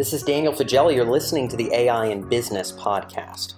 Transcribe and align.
This 0.00 0.14
is 0.14 0.22
Daniel 0.22 0.54
Faggella. 0.54 0.94
You're 0.94 1.04
listening 1.04 1.46
to 1.48 1.58
the 1.58 1.70
AI 1.74 2.06
in 2.06 2.26
Business 2.26 2.72
podcast. 2.72 3.56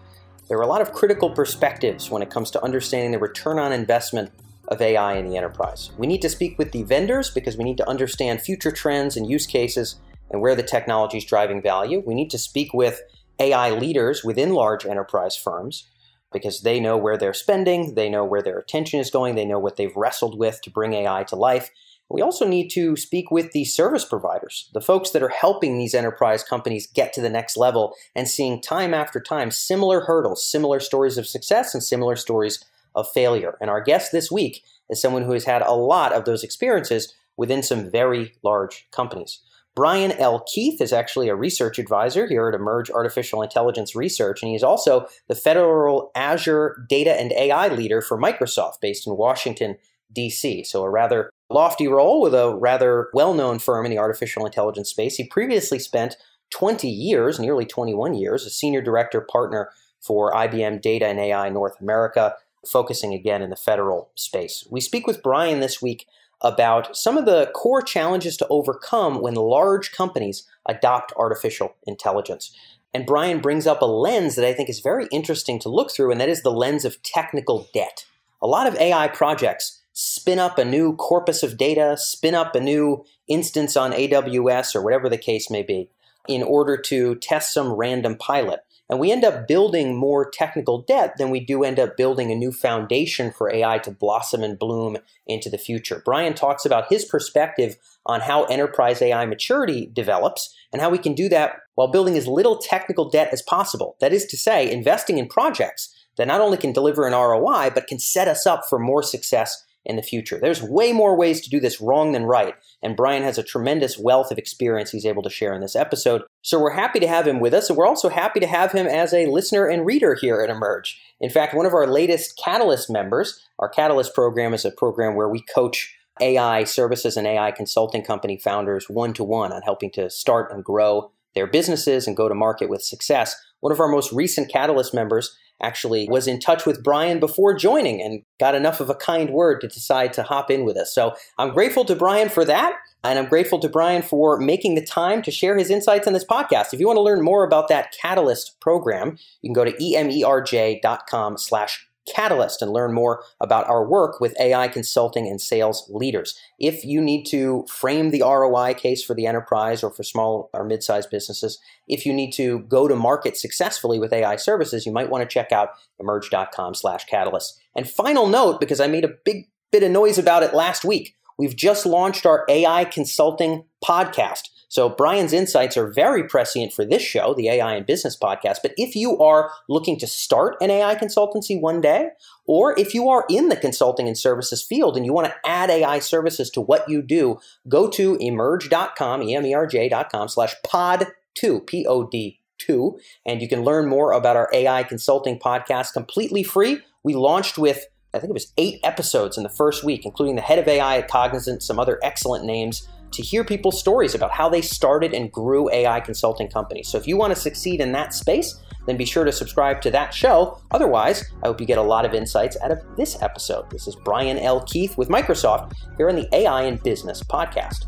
There 0.49 0.59
are 0.59 0.63
a 0.63 0.67
lot 0.67 0.81
of 0.81 0.93
critical 0.93 1.31
perspectives 1.31 2.11
when 2.11 2.21
it 2.21 2.31
comes 2.31 2.51
to 2.51 2.65
understanding 2.65 3.13
the 3.13 3.21
return 3.21 3.61
on 3.61 3.71
investment 3.71 4.33
of 4.67 4.83
AI 4.83 5.15
in 5.15 5.29
the 5.29 5.37
enterprise. 5.37 5.93
We 5.97 6.09
need 6.09 6.21
to 6.23 6.29
speak 6.29 6.59
with 6.59 6.73
the 6.73 6.83
vendors 6.83 7.31
because 7.31 7.57
we 7.57 7.63
need 7.63 7.77
to 7.77 7.89
understand 7.89 8.41
future 8.41 8.73
trends 8.73 9.17
and 9.17 9.31
use 9.31 9.47
cases 9.47 10.01
and 10.33 10.41
where 10.43 10.57
the 10.57 10.65
technology 10.65 11.19
is 11.19 11.25
driving 11.25 11.63
value. 11.63 12.03
We 12.05 12.17
need 12.17 12.31
to 12.31 12.39
speak 12.39 12.75
with 12.75 13.01
AI 13.39 13.71
leaders 13.71 14.25
within 14.25 14.53
large 14.53 14.85
enterprise 14.85 15.37
firms 15.37 15.89
because 16.33 16.63
they 16.63 16.81
know 16.81 16.97
where 16.97 17.17
they're 17.17 17.35
spending, 17.35 17.95
they 17.95 18.11
know 18.11 18.25
where 18.25 18.43
their 18.43 18.59
attention 18.59 18.99
is 18.99 19.13
going, 19.13 19.37
they 19.37 19.45
know 19.45 19.61
what 19.61 19.77
they've 19.77 19.95
wrestled 19.95 20.37
with 20.37 20.61
to 20.63 20.71
bring 20.71 20.93
AI 20.93 21.23
to 21.23 21.37
life, 21.37 21.71
we 22.13 22.21
also 22.21 22.47
need 22.47 22.69
to 22.71 22.95
speak 22.97 23.31
with 23.31 23.53
the 23.53 23.65
service 23.65 24.05
providers, 24.05 24.69
the 24.75 24.81
folks 24.81 25.11
that 25.11 25.23
are 25.23 25.29
helping 25.29 25.79
these 25.79 25.95
enterprise 25.95 26.45
companies 26.45 26.87
get 26.87 27.13
to 27.15 27.23
the 27.23 27.31
next 27.31 27.57
level 27.57 27.95
and 28.15 28.29
seeing 28.29 28.61
time 28.61 28.93
after 28.93 29.19
time 29.19 29.51
similar 29.51 30.03
hurdles, 30.03 30.47
similar 30.47 30.79
stories 30.79 31.17
of 31.17 31.27
success, 31.27 31.75
and 31.75 31.83
similar 31.83 32.17
stories 32.17 32.65
of 32.95 33.11
failure. 33.11 33.57
And 33.61 33.71
our 33.71 33.81
guest 33.81 34.13
this 34.13 34.31
week 34.31 34.63
is 34.91 35.01
someone 35.01 35.23
who 35.23 35.33
has 35.33 35.45
had 35.45 35.63
a 35.63 35.73
lot 35.73 36.13
of 36.13 36.27
those 36.27 36.45
experiences 36.45 37.15
within 37.37 37.63
some 37.63 37.91
very 37.91 38.35
large 38.43 38.87
companies. 38.91 39.41
Brian 39.75 40.13
L. 40.13 40.45
Keith 40.53 40.83
is 40.83 40.93
actually 40.93 41.29
a 41.29 41.35
research 41.35 41.79
advisor 41.79 42.27
here 42.27 42.47
at 42.47 42.61
Emerj 42.61 42.91
Artificial 42.91 43.41
Intelligence 43.41 43.97
Research, 43.97 44.43
and 44.43 44.53
he's 44.53 44.63
also 44.63 45.07
the 45.29 45.35
federal 45.35 46.11
Azure 46.15 46.85
data 46.91 47.19
and 47.19 47.33
AI 47.33 47.69
leader 47.69 48.03
for 48.03 48.21
Microsoft 48.21 48.83
based 48.83 49.07
in 49.07 49.17
Washington, 49.17 49.79
D.C. 50.13 50.65
So, 50.65 50.83
a 50.83 50.91
rather 50.91 51.33
lofty 51.53 51.89
role 51.89 52.21
with 52.21 52.35
a 52.35 52.55
rather 52.55 53.09
well 53.15 53.35
known 53.35 53.59
firm 53.59 53.85
in 53.85 53.91
the 53.91 53.99
artificial 53.99 54.47
intelligence 54.47 54.91
space. 54.91 55.17
He 55.17 55.27
previously 55.27 55.79
spent 55.79 56.17
20 56.51 56.89
years, 56.89 57.39
nearly 57.39 57.65
21 57.65 58.15
years, 58.15 58.45
as 58.45 58.55
senior 58.55 58.83
director 58.83 59.21
partner 59.21 59.71
for 60.01 60.33
IBM 60.33 60.83
Data 60.83 61.07
and 61.07 61.19
AI 61.19 61.49
North 61.49 61.81
America, 61.81 62.35
focusing 62.69 63.15
again 63.15 63.43
in 63.43 63.51
the 63.51 63.57
federal 63.57 64.11
space. 64.15 64.67
We 64.71 64.81
speak 64.81 65.07
with 65.07 65.23
Brian 65.23 65.61
this 65.61 65.81
week 65.81 66.07
about 66.43 66.97
some 66.97 67.17
of 67.17 67.25
the 67.25 67.51
core 67.55 67.83
challenges 67.83 68.37
to 68.37 68.47
overcome 68.49 69.21
when 69.21 69.35
large 69.35 69.93
companies 69.93 70.47
adopt 70.67 71.13
artificial 71.17 71.75
intelligence. 71.87 72.55
And 72.93 73.07
Brian 73.07 73.41
brings 73.41 73.67
up 73.67 73.81
a 73.81 73.87
lens 73.87 74.37
that 74.37 74.47
I 74.47 74.53
think 74.53 74.69
is 74.69 74.81
very 74.81 75.07
interesting 75.11 75.59
to 75.61 75.69
look 75.69 75.91
through, 75.91 76.11
and 76.11 76.21
that 76.21 76.29
is 76.29 76.43
the 76.43 76.51
lens 76.51 76.85
of 76.85 77.03
technical 77.03 77.69
debt. 77.73 78.05
A 78.43 78.47
lot 78.47 78.67
of 78.67 78.77
AI 78.77 79.09
projects 79.09 79.82
spin 79.93 80.39
up 80.39 80.59
a 80.59 80.65
new 80.65 80.97
corpus 80.97 81.43
of 81.43 81.57
data, 81.57 81.97
spin 81.99 82.35
up 82.35 82.55
a 82.55 82.61
new 82.61 83.05
instance 83.29 83.77
on 83.77 83.93
AWS 83.93 84.75
or 84.75 84.83
whatever 84.83 85.09
the 85.09 85.19
case 85.19 85.51
may 85.51 85.63
be, 85.63 85.91
in 86.29 86.43
order 86.43 86.77
to 86.77 87.17
test 87.17 87.53
some 87.53 87.73
random 87.73 88.17
pilot. 88.17 88.61
And 88.89 89.01
we 89.01 89.11
end 89.11 89.25
up 89.25 89.49
building 89.49 89.97
more 89.97 90.29
technical 90.29 90.83
debt 90.83 91.17
than 91.17 91.31
we 91.31 91.41
do 91.41 91.65
end 91.65 91.81
up 91.81 91.97
building 91.97 92.31
a 92.31 92.35
new 92.35 92.53
foundation 92.53 93.31
for 93.31 93.51
AI 93.51 93.79
to 93.79 93.91
blossom 93.91 94.43
and 94.43 94.59
bloom 94.59 94.99
into 95.27 95.49
the 95.49 95.57
future. 95.57 96.03
Brian 96.05 96.35
talks 96.35 96.67
about 96.67 96.91
his 96.91 97.05
perspective 97.05 97.77
on 98.05 98.21
how 98.21 98.45
enterprise 98.45 99.01
AI 99.01 99.25
maturity 99.25 99.89
develops 99.93 100.55
and 100.73 100.83
how 100.83 100.91
we 100.91 100.99
can 100.99 101.15
do 101.15 101.29
that 101.31 101.57
while 101.75 101.89
building 101.89 102.19
as 102.19 102.27
little 102.27 102.59
technical 102.59 103.09
debt 103.09 103.31
as 103.33 103.41
possible. 103.41 103.97
That 104.01 104.13
is 104.13 104.27
to 104.27 104.37
say, 104.37 104.71
investing 104.71 105.17
in 105.17 105.27
projects 105.27 105.95
that 106.17 106.29
not 106.29 106.43
only 106.43 106.59
can 106.59 106.73
deliver 106.73 107.07
an 107.07 107.15
ROI, 107.15 107.71
but 107.71 107.87
can 107.87 107.99
set 107.99 108.29
us 108.29 108.47
up 108.47 108.65
for 108.69 108.79
more 108.79 109.03
success 109.03 109.65
in 109.85 109.97
the 109.97 110.03
future. 110.03 110.39
There's 110.41 110.63
way 110.63 110.93
more 110.93 111.17
ways 111.17 111.41
to 111.43 111.51
do 111.51 111.61
this 111.61 111.81
wrong 111.81 112.13
than 112.13 112.25
right, 112.25 112.55
and 112.83 112.97
Brian 112.97 113.23
has 113.23 113.39
a 113.39 113.43
tremendous 113.43 113.99
wealth 113.99 114.31
of 114.31 114.39
experience 114.39 114.91
he's 114.91 115.07
able 115.07 115.23
to 115.23 115.31
share 115.31 115.53
in 115.55 115.61
this 115.61 115.77
episode. 115.77 116.23
So 116.43 116.61
we're 116.61 116.73
happy 116.73 117.01
to 117.01 117.09
have 117.09 117.27
him 117.27 117.41
with 117.41 117.55
us, 117.55 117.69
and 117.69 117.77
we're 117.77 117.87
also 117.87 118.09
happy 118.09 118.41
to 118.41 118.47
have 118.47 118.73
him 118.73 118.87
as 118.87 119.13
a 119.13 119.27
listener 119.27 119.67
and 119.67 119.87
reader 119.87 120.15
here 120.15 120.41
at 120.41 120.51
Emerj. 120.51 120.95
In 121.21 121.31
fact, 121.31 121.55
one 121.55 121.67
of 121.67 121.75
our 121.75 121.87
latest 121.87 122.41
Catalyst 122.43 122.91
members, 122.91 123.41
our 123.59 123.69
Catalyst 123.69 124.15
program 124.15 124.55
is 124.55 124.65
a 124.65 124.71
program 124.71 125.15
where 125.15 125.29
we 125.29 125.43
coach 125.55 125.97
AI 126.21 126.65
services 126.65 127.17
and 127.17 127.27
AI 127.27 127.51
consulting 127.53 128.03
company 128.05 128.39
founders 128.39 128.87
one 128.89 129.13
to 129.15 129.25
one 129.25 129.53
on 129.53 129.63
helping 129.63 129.91
to 129.93 130.11
start 130.11 130.53
and 130.53 130.65
grow 130.65 131.11
their 131.35 131.47
businesses 131.47 132.07
and 132.07 132.17
go 132.17 132.29
to 132.29 132.35
market 132.35 132.69
with 132.69 132.83
success. 132.83 133.35
One 133.63 133.73
of 133.73 133.81
our 133.81 133.89
most 133.89 134.13
recent 134.13 134.51
Catalyst 134.51 134.93
members 134.93 135.37
actually 135.63 136.09
was 136.11 136.27
in 136.27 136.41
touch 136.41 136.67
with 136.67 136.83
Brian 136.83 137.21
before 137.21 137.55
joining 137.55 138.03
and 138.03 138.23
got 138.41 138.57
enough 138.57 138.81
of 138.81 138.91
a 138.91 138.95
kind 138.95 139.31
word 139.31 139.61
to 139.61 139.69
decide 139.69 140.13
to 140.15 140.25
hop 140.25 140.51
in 140.51 140.65
with 140.65 140.77
us. 140.77 140.93
So 140.93 141.15
I'm 141.39 141.55
grateful 141.55 141.85
to 141.85 141.95
Brian 141.95 142.29
for 142.29 142.45
that. 142.45 142.77
And 143.05 143.19
I'm 143.19 143.29
grateful 143.29 143.61
to 143.61 143.69
Brian 143.69 144.03
for 144.03 144.39
making 144.39 144.75
the 144.75 144.85
time 144.85 145.23
to 145.23 145.31
share 145.31 145.57
his 145.57 145.71
insights 145.71 146.07
on 146.07 146.13
this 146.13 146.25
podcast. 146.25 146.73
If 146.73 146.81
you 146.81 146.87
want 146.87 146.97
to 146.97 147.03
learn 147.03 147.23
more 147.23 147.45
about 147.45 147.69
that 147.69 147.95
Catalyst 148.01 148.61
program, 148.61 149.17
you 149.41 149.49
can 149.49 149.55
go 149.55 149.65
to 149.65 149.73
emerj.com 149.73 151.39
slash 151.39 151.89
Catalyst 152.13 152.63
and 152.63 152.73
learn 152.73 152.93
more 152.93 153.23
about 153.41 153.69
our 153.69 153.87
work 153.87 154.21
with 154.21 154.39
AI 154.41 154.69
consulting 154.69 155.29
and 155.29 155.41
sales 155.41 155.89
leaders. 155.89 156.37
If 156.59 156.85
you 156.85 157.01
need 157.01 157.25
to 157.27 157.65
frame 157.69 158.11
the 158.11 158.23
ROI 158.23 158.75
case 158.75 159.05
for 159.05 159.15
the 159.15 159.27
enterprise 159.27 159.83
or 159.83 159.91
for 159.91 160.03
small 160.03 160.51
or 160.53 160.65
mid-sized 160.65 161.11
businesses, 161.11 161.61
if 161.87 162.05
you 162.05 162.13
need 162.13 162.33
to 162.33 162.61
go 162.61 162.89
to 162.89 162.97
market 162.97 163.37
successfully 163.37 163.99
with 163.99 164.13
AI 164.13 164.37
services, 164.37 164.85
you 164.85 164.93
might 164.93 165.11
want 165.11 165.23
to 165.23 165.33
check 165.33 165.53
out 165.53 165.71
emerj.com 166.01 166.75
slash 166.75 167.05
catalyst. 167.05 167.61
And 167.77 167.89
final 167.89 168.27
note, 168.27 168.59
because 168.59 168.81
I 168.81 168.89
made 168.89 169.05
a 169.05 169.15
big 169.25 169.49
bit 169.71 169.83
of 169.83 169.91
noise 169.91 170.19
about 170.19 170.43
it 170.43 170.55
last 170.55 170.85
week, 170.85 171.15
we've 171.39 171.57
just 171.57 171.87
launched 171.87 172.27
our 172.27 172.45
AI 172.49 172.85
consulting 172.85 173.65
podcast. 173.85 174.49
So 174.73 174.89
Brian's 174.89 175.35
insights 175.35 175.77
are 175.77 175.93
very 175.93 176.27
prescient 176.27 176.73
for 176.73 176.83
this 176.83 177.03
show, 177.03 177.35
the 177.35 177.51
AI 177.51 177.75
and 177.75 177.85
Business 177.85 178.17
podcast. 178.17 178.61
But 178.63 178.73
if 178.79 178.97
you 178.97 179.19
are 179.19 179.51
looking 179.69 179.99
to 179.99 180.07
start 180.07 180.57
an 180.63 180.71
AI 180.71 180.95
consultancy 180.95 181.61
one 181.61 181.83
day, 181.83 182.09
or 182.47 182.81
if 182.81 182.95
you 182.95 183.11
are 183.11 183.27
in 183.29 183.51
the 183.51 183.57
consulting 183.57 184.09
and 184.09 184.17
services 184.17 184.63
field 184.63 184.97
and 184.97 185.05
you 185.05 185.13
want 185.13 185.27
to 185.27 185.35
add 185.45 185.69
AI 185.69 185.99
services 185.99 186.49
to 186.53 186.63
what 186.63 186.89
you 186.89 187.03
do, 187.03 187.39
go 187.69 187.87
to 187.91 188.17
emerge.com, 188.19 189.21
emerj.com, 189.21 190.29
slash 190.29 190.55
pod 190.65 191.09
two, 191.35 191.61
P-O-D 191.61 192.41
two, 192.57 192.99
and 193.27 193.43
you 193.43 193.51
can 193.51 193.65
learn 193.65 193.87
more 193.87 194.13
about 194.13 194.37
our 194.37 194.49
AI 194.55 194.85
consulting 194.85 195.39
podcast 195.39 195.93
completely 195.93 196.43
free. 196.43 196.81
We 197.03 197.13
launched 197.13 197.59
with 197.59 197.85
I 198.15 198.19
think 198.19 198.31
it 198.31 198.35
was 198.35 198.55
eight 198.57 198.81
episodes 198.85 199.37
in 199.37 199.43
the 199.43 199.51
first 199.51 199.85
week, 199.85 200.07
including 200.07 200.37
the 200.37 200.43
head 200.43 200.59
of 200.59 200.67
AI 200.67 200.99
at 200.99 201.09
Cognizant, 201.09 201.63
some 201.63 201.79
other 201.79 201.99
excellent 202.03 202.47
names 202.47 202.89
to 203.13 203.23
hear 203.23 203.45
people's 203.45 203.79
stories 203.79 204.15
about 204.15 204.33
how 204.33 204.49
they 204.49 204.63
started 204.63 205.13
and 205.13 205.31
grew 205.31 205.71
AI 205.71 206.01
consulting 206.01 206.49
companies. 206.49 206.89
So 206.89 206.99
if 206.99 207.07
you 207.07 207.17
want 207.17 207.35
to 207.35 207.41
succeed 207.41 207.81
in 207.81 207.93
that 207.93 208.15
space, 208.15 208.59
then 208.87 208.97
be 208.97 209.05
sure 209.05 209.25
to 209.25 209.33
subscribe 209.33 209.81
to 209.83 209.91
that 209.93 210.13
show. 210.13 210.61
Otherwise, 210.71 211.31
I 211.43 211.47
hope 211.47 211.61
you 211.61 211.67
get 211.67 211.79
a 211.79 211.83
lot 211.83 212.05
of 212.05 212.15
insights 212.15 212.57
out 212.63 212.73
of 212.73 212.79
this 212.97 213.21
episode. 213.23 213.71
This 213.71 213.87
is 213.87 213.97
Brian 213.97 214.39
L. 214.39 214.63
Keith 214.63 214.99
with 214.99 215.09
Microsoft 215.09 215.73
here 215.97 216.09
on 216.09 216.17
the 216.17 216.29
AI 216.35 216.63
and 216.63 216.83
Business 216.83 217.23
podcast. 217.23 217.87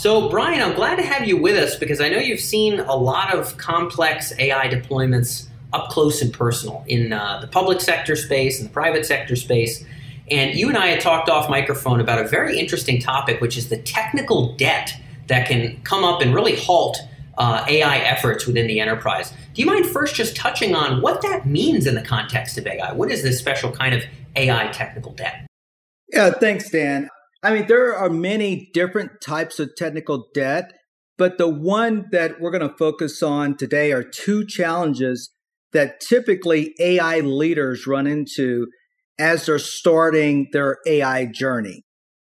So, 0.00 0.30
Brian, 0.30 0.62
I'm 0.62 0.74
glad 0.74 0.96
to 0.96 1.02
have 1.02 1.28
you 1.28 1.36
with 1.36 1.56
us 1.56 1.76
because 1.76 2.00
I 2.00 2.08
know 2.08 2.16
you've 2.16 2.40
seen 2.40 2.80
a 2.80 2.96
lot 2.96 3.34
of 3.34 3.58
complex 3.58 4.32
AI 4.38 4.66
deployments 4.68 5.49
up 5.72 5.88
close 5.88 6.22
and 6.22 6.32
personal 6.32 6.84
in 6.86 7.12
uh, 7.12 7.38
the 7.40 7.46
public 7.46 7.80
sector 7.80 8.16
space 8.16 8.60
and 8.60 8.68
the 8.68 8.72
private 8.72 9.06
sector 9.06 9.36
space. 9.36 9.84
And 10.30 10.54
you 10.54 10.68
and 10.68 10.76
I 10.76 10.88
had 10.88 11.00
talked 11.00 11.28
off 11.28 11.50
microphone 11.50 12.00
about 12.00 12.18
a 12.18 12.28
very 12.28 12.58
interesting 12.58 13.00
topic, 13.00 13.40
which 13.40 13.56
is 13.56 13.68
the 13.68 13.78
technical 13.78 14.54
debt 14.56 14.92
that 15.26 15.48
can 15.48 15.80
come 15.82 16.04
up 16.04 16.20
and 16.20 16.34
really 16.34 16.56
halt 16.56 16.98
uh, 17.38 17.64
AI 17.68 17.98
efforts 17.98 18.46
within 18.46 18.66
the 18.66 18.80
enterprise. 18.80 19.32
Do 19.54 19.62
you 19.62 19.66
mind 19.66 19.86
first 19.86 20.14
just 20.14 20.36
touching 20.36 20.74
on 20.74 21.00
what 21.00 21.22
that 21.22 21.46
means 21.46 21.86
in 21.86 21.94
the 21.94 22.02
context 22.02 22.58
of 22.58 22.66
AI? 22.66 22.92
What 22.92 23.10
is 23.10 23.22
this 23.22 23.38
special 23.38 23.72
kind 23.72 23.94
of 23.94 24.02
AI 24.36 24.68
technical 24.68 25.12
debt? 25.12 25.46
Yeah, 26.12 26.30
thanks, 26.30 26.70
Dan. 26.70 27.08
I 27.42 27.54
mean, 27.54 27.66
there 27.66 27.96
are 27.96 28.10
many 28.10 28.70
different 28.74 29.12
types 29.22 29.58
of 29.58 29.70
technical 29.76 30.26
debt, 30.34 30.72
but 31.16 31.38
the 31.38 31.48
one 31.48 32.06
that 32.12 32.40
we're 32.40 32.50
going 32.50 32.68
to 32.68 32.76
focus 32.76 33.22
on 33.22 33.56
today 33.56 33.92
are 33.92 34.02
two 34.02 34.44
challenges 34.44 35.30
that 35.72 36.00
typically 36.00 36.74
AI 36.80 37.20
leaders 37.20 37.86
run 37.86 38.06
into 38.06 38.66
as 39.18 39.46
they're 39.46 39.58
starting 39.58 40.48
their 40.52 40.78
AI 40.86 41.26
journey. 41.26 41.84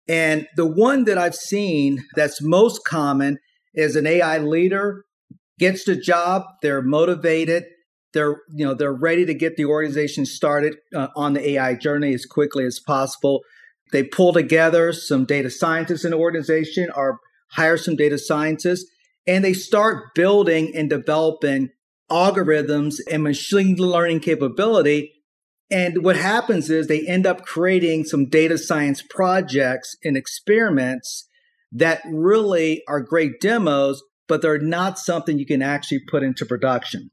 And 0.07 0.47
the 0.57 0.67
one 0.67 1.05
that 1.05 1.19
I've 1.19 1.35
seen 1.35 2.05
that's 2.15 2.43
most 2.43 2.85
common 2.85 3.39
is 3.73 3.97
an 3.97 4.07
AI 4.07 4.39
leader 4.39 5.05
gets 5.59 5.85
the 5.85 5.97
job, 5.97 6.43
they're 6.63 6.83
motivated, 6.83 7.65
they're 8.13 8.43
you 8.55 8.65
know 8.65 8.75
they're 8.75 8.93
ready 8.93 9.27
to 9.27 9.35
get 9.35 9.57
the 9.57 9.65
organization 9.65 10.25
started 10.25 10.77
uh, 10.95 11.09
on 11.17 11.33
the 11.33 11.51
AI 11.51 11.75
journey 11.75 12.15
as 12.15 12.27
quickly 12.27 12.65
as 12.65 12.79
possible. 12.79 13.41
They 13.93 14.05
pull 14.05 14.33
together 14.33 14.93
some 14.93 15.25
data 15.25 15.51
scientists 15.51 16.05
in 16.05 16.13
the 16.13 16.17
organization 16.17 16.91
or 16.95 17.19
hire 17.51 17.77
some 17.77 17.97
data 17.97 18.19
scientists 18.19 18.91
and 19.27 19.45
they 19.45 19.53
start 19.53 20.15
building 20.15 20.73
and 20.75 20.91
developing 20.91 21.71
algorithms 22.11 22.97
and 23.11 23.23
machine 23.23 23.77
learning 23.77 24.21
capability 24.21 25.15
And 25.71 26.05
what 26.05 26.17
happens 26.17 26.71
is 26.71 26.87
they 26.87 27.06
end 27.06 27.27
up 27.27 27.45
creating 27.45 28.05
some 28.05 28.27
data 28.27 28.59
science 28.59 29.03
projects 29.03 29.97
and 30.05 30.17
experiments 30.17 31.29
that 31.73 32.03
really 32.06 32.83
are 32.87 33.01
great 33.01 33.41
demos, 33.41 34.03
but 34.29 34.43
they're 34.43 34.59
not 34.59 34.99
something 34.99 35.39
you 35.39 35.47
can 35.47 35.62
actually 35.62 36.01
put 36.09 36.23
into 36.23 36.47
production. 36.47 37.11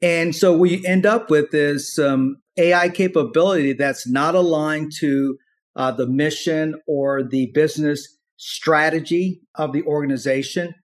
And 0.00 0.34
so 0.34 0.56
what 0.56 0.70
you 0.70 0.80
end 0.86 1.06
up 1.06 1.28
with 1.28 1.52
is 1.52 1.92
some 1.92 2.36
AI 2.56 2.88
capability 2.88 3.72
that's 3.72 4.06
not 4.06 4.34
aligned 4.34 4.92
to 5.00 5.38
uh, 5.74 5.90
the 5.90 6.06
mission 6.06 6.76
or 6.86 7.24
the 7.24 7.50
business 7.52 8.16
strategy 8.36 9.40
of 9.56 9.72
the 9.72 9.82
organization. 9.82 10.74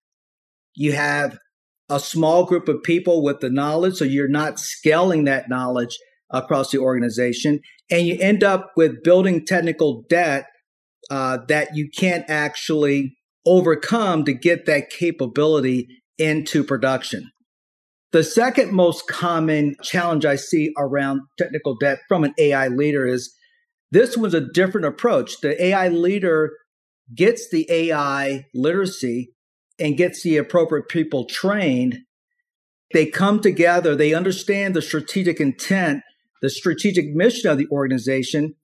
You 0.74 0.92
have 0.92 1.38
a 1.88 2.00
small 2.00 2.44
group 2.44 2.68
of 2.68 2.82
people 2.82 3.22
with 3.22 3.40
the 3.40 3.50
knowledge, 3.50 3.96
so 3.96 4.04
you're 4.04 4.28
not 4.28 4.58
scaling 4.58 5.24
that 5.24 5.48
knowledge 5.48 5.98
across 6.30 6.70
the 6.70 6.78
organization. 6.78 7.60
And 7.90 8.06
you 8.06 8.16
end 8.18 8.42
up 8.42 8.72
with 8.76 9.02
building 9.02 9.44
technical 9.44 10.04
debt 10.08 10.46
uh, 11.10 11.38
that 11.48 11.76
you 11.76 11.90
can't 11.94 12.24
actually 12.28 13.16
overcome 13.46 14.24
to 14.24 14.32
get 14.32 14.66
that 14.66 14.88
capability 14.88 15.86
into 16.18 16.64
production. 16.64 17.30
The 18.12 18.24
second 18.24 18.72
most 18.72 19.06
common 19.08 19.74
challenge 19.82 20.24
I 20.24 20.36
see 20.36 20.72
around 20.78 21.22
technical 21.36 21.76
debt 21.76 21.98
from 22.08 22.24
an 22.24 22.32
AI 22.38 22.68
leader 22.68 23.06
is 23.06 23.34
this 23.90 24.16
was 24.16 24.34
a 24.34 24.40
different 24.40 24.86
approach. 24.86 25.40
The 25.40 25.62
AI 25.62 25.88
leader 25.88 26.52
gets 27.14 27.50
the 27.50 27.66
AI 27.68 28.46
literacy 28.54 29.33
and 29.78 29.96
gets 29.96 30.22
the 30.22 30.36
appropriate 30.36 30.88
people 30.88 31.26
trained. 31.26 31.98
They 32.92 33.06
come 33.06 33.40
together, 33.40 33.96
they 33.96 34.14
understand 34.14 34.74
the 34.74 34.82
strategic 34.82 35.40
intent 35.40 36.02
the 36.44 36.50
strategic 36.50 37.06
mission 37.14 37.50
of 37.50 37.56
the 37.56 37.66
organization, 37.72 38.54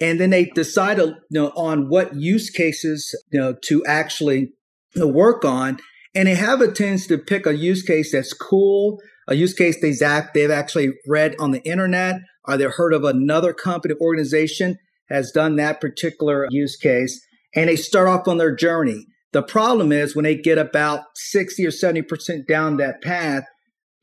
and 0.00 0.18
then 0.18 0.30
they 0.30 0.46
decide 0.46 0.96
you 0.96 1.14
know, 1.30 1.48
on 1.50 1.90
what 1.90 2.16
use 2.16 2.48
cases 2.48 3.14
you 3.30 3.38
know, 3.38 3.54
to 3.64 3.84
actually 3.84 4.54
you 4.94 5.02
know, 5.02 5.06
work 5.06 5.44
on. 5.44 5.78
And 6.14 6.26
they 6.26 6.34
have 6.34 6.62
a 6.62 6.72
tendency 6.72 7.08
to 7.08 7.18
pick 7.18 7.44
a 7.44 7.54
use 7.54 7.82
case 7.82 8.12
that's 8.12 8.32
cool, 8.32 9.02
a 9.28 9.34
use 9.34 9.52
case 9.52 9.78
they've, 9.82 10.00
they've 10.32 10.50
actually 10.50 10.92
read 11.06 11.36
on 11.38 11.50
the 11.50 11.60
internet, 11.60 12.22
or 12.44 12.56
they've 12.56 12.70
heard 12.70 12.94
of 12.94 13.04
another 13.04 13.52
company 13.52 13.94
organization 14.00 14.78
has 15.10 15.30
done 15.30 15.56
that 15.56 15.78
particular 15.78 16.48
use 16.50 16.74
case, 16.76 17.22
and 17.54 17.68
they 17.68 17.76
start 17.76 18.08
off 18.08 18.26
on 18.26 18.38
their 18.38 18.54
journey. 18.56 19.04
The 19.32 19.42
problem 19.42 19.92
is 19.92 20.16
when 20.16 20.24
they 20.24 20.36
get 20.36 20.58
about 20.58 21.04
60 21.14 21.64
or 21.64 21.70
70% 21.70 22.46
down 22.48 22.76
that 22.78 23.00
path, 23.02 23.44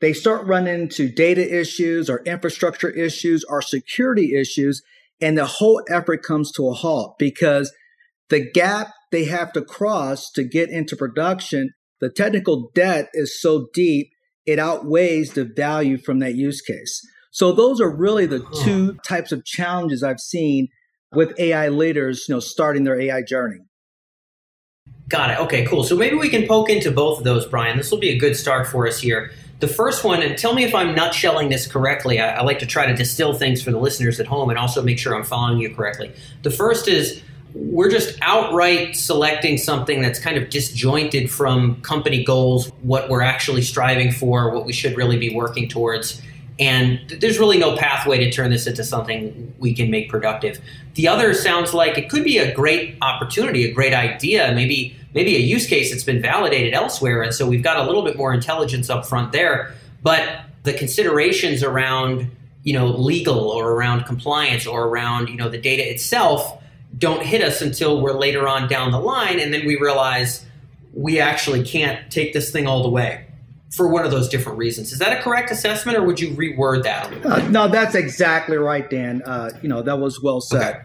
they 0.00 0.12
start 0.12 0.46
running 0.46 0.82
into 0.82 1.08
data 1.10 1.60
issues 1.60 2.08
or 2.08 2.22
infrastructure 2.24 2.90
issues 2.90 3.44
or 3.44 3.60
security 3.60 4.34
issues, 4.34 4.82
and 5.20 5.36
the 5.36 5.46
whole 5.46 5.82
effort 5.90 6.22
comes 6.22 6.52
to 6.52 6.68
a 6.68 6.72
halt 6.72 7.16
because 7.18 7.72
the 8.28 8.50
gap 8.52 8.88
they 9.10 9.24
have 9.24 9.52
to 9.52 9.62
cross 9.62 10.30
to 10.32 10.44
get 10.44 10.70
into 10.70 10.96
production, 10.96 11.70
the 12.00 12.10
technical 12.10 12.70
debt 12.74 13.08
is 13.14 13.40
so 13.40 13.68
deep, 13.74 14.10
it 14.46 14.58
outweighs 14.58 15.32
the 15.32 15.44
value 15.44 15.98
from 15.98 16.20
that 16.20 16.34
use 16.34 16.60
case. 16.60 17.00
So 17.30 17.52
those 17.52 17.80
are 17.80 17.94
really 17.94 18.26
the 18.26 18.44
two 18.62 18.94
types 19.06 19.32
of 19.32 19.44
challenges 19.44 20.02
I've 20.02 20.20
seen 20.20 20.68
with 21.12 21.38
AI 21.38 21.68
leaders, 21.68 22.26
you 22.28 22.34
know, 22.34 22.40
starting 22.40 22.84
their 22.84 23.00
AI 23.00 23.22
journey. 23.22 23.60
Got 25.08 25.30
it. 25.30 25.38
Okay, 25.40 25.64
cool. 25.64 25.84
So 25.84 25.96
maybe 25.96 26.16
we 26.16 26.28
can 26.28 26.46
poke 26.46 26.68
into 26.68 26.90
both 26.90 27.18
of 27.18 27.24
those, 27.24 27.46
Brian. 27.46 27.78
This 27.78 27.90
will 27.90 27.98
be 27.98 28.10
a 28.10 28.18
good 28.18 28.36
start 28.36 28.66
for 28.66 28.86
us 28.86 28.98
here. 29.00 29.32
The 29.60 29.68
first 29.68 30.04
one, 30.04 30.22
and 30.22 30.38
tell 30.38 30.54
me 30.54 30.64
if 30.64 30.74
I'm 30.74 30.94
not 30.94 31.14
shelling 31.14 31.48
this 31.48 31.66
correctly. 31.66 32.20
I, 32.20 32.36
I, 32.36 32.42
like 32.42 32.60
to 32.60 32.66
try 32.66 32.86
to 32.86 32.94
distill 32.94 33.34
things 33.34 33.60
for 33.60 33.72
the 33.72 33.78
listeners 33.78 34.20
at 34.20 34.26
home 34.26 34.50
and 34.50 34.58
also 34.58 34.82
make 34.82 34.98
sure 34.98 35.16
I'm 35.16 35.24
following 35.24 35.58
you 35.58 35.74
correctly. 35.74 36.12
The 36.42 36.50
first 36.50 36.86
is 36.86 37.22
we're 37.54 37.90
just 37.90 38.18
outright 38.20 38.94
selecting 38.94 39.56
something 39.56 40.02
that's 40.02 40.20
kind 40.20 40.36
of 40.36 40.50
disjointed 40.50 41.30
from 41.30 41.80
company 41.80 42.22
goals, 42.22 42.68
what 42.82 43.08
we're 43.08 43.22
actually 43.22 43.62
striving 43.62 44.12
for, 44.12 44.54
what 44.54 44.64
we 44.64 44.72
should 44.72 44.96
really 44.96 45.18
be 45.18 45.34
working 45.34 45.68
towards. 45.68 46.22
And 46.60 47.00
there's 47.20 47.38
really 47.38 47.58
no 47.58 47.76
pathway 47.76 48.18
to 48.18 48.30
turn 48.30 48.50
this 48.50 48.66
into 48.66 48.84
something 48.84 49.54
we 49.58 49.74
can 49.74 49.90
make 49.90 50.08
productive. 50.08 50.60
The 50.94 51.08
other 51.08 51.32
sounds 51.32 51.72
like 51.72 51.96
it 51.96 52.10
could 52.10 52.24
be 52.24 52.38
a 52.38 52.52
great 52.52 52.96
opportunity, 53.00 53.64
a 53.64 53.72
great 53.72 53.94
idea, 53.94 54.52
maybe 54.54 54.97
maybe 55.14 55.36
a 55.36 55.40
use 55.40 55.66
case 55.66 55.90
that's 55.90 56.04
been 56.04 56.20
validated 56.20 56.74
elsewhere. 56.74 57.22
And 57.22 57.34
so 57.34 57.46
we've 57.46 57.62
got 57.62 57.76
a 57.78 57.84
little 57.84 58.02
bit 58.02 58.16
more 58.16 58.32
intelligence 58.32 58.90
up 58.90 59.06
front 59.06 59.32
there. 59.32 59.74
But 60.02 60.40
the 60.64 60.72
considerations 60.72 61.62
around, 61.62 62.30
you 62.62 62.72
know, 62.72 62.86
legal 62.86 63.38
or 63.38 63.72
around 63.72 64.04
compliance 64.04 64.66
or 64.66 64.86
around, 64.86 65.28
you 65.28 65.36
know, 65.36 65.48
the 65.48 65.58
data 65.58 65.88
itself 65.88 66.62
don't 66.96 67.22
hit 67.22 67.42
us 67.42 67.60
until 67.60 68.00
we're 68.00 68.18
later 68.18 68.48
on 68.48 68.68
down 68.68 68.90
the 68.92 69.00
line. 69.00 69.40
And 69.40 69.52
then 69.52 69.66
we 69.66 69.76
realize 69.76 70.44
we 70.92 71.20
actually 71.20 71.64
can't 71.64 72.10
take 72.10 72.32
this 72.32 72.50
thing 72.50 72.66
all 72.66 72.82
the 72.82 72.88
way 72.88 73.26
for 73.70 73.88
one 73.88 74.04
of 74.04 74.10
those 74.10 74.28
different 74.28 74.58
reasons. 74.58 74.92
Is 74.92 74.98
that 74.98 75.18
a 75.18 75.22
correct 75.22 75.50
assessment 75.50 75.98
or 75.98 76.02
would 76.02 76.18
you 76.20 76.30
reword 76.30 76.84
that? 76.84 77.12
Uh, 77.24 77.46
no, 77.48 77.68
that's 77.68 77.94
exactly 77.94 78.56
right, 78.56 78.88
Dan. 78.88 79.22
Uh, 79.22 79.50
you 79.62 79.68
know, 79.68 79.82
that 79.82 79.98
was 79.98 80.22
well 80.22 80.40
said. 80.40 80.76
Okay. 80.76 80.84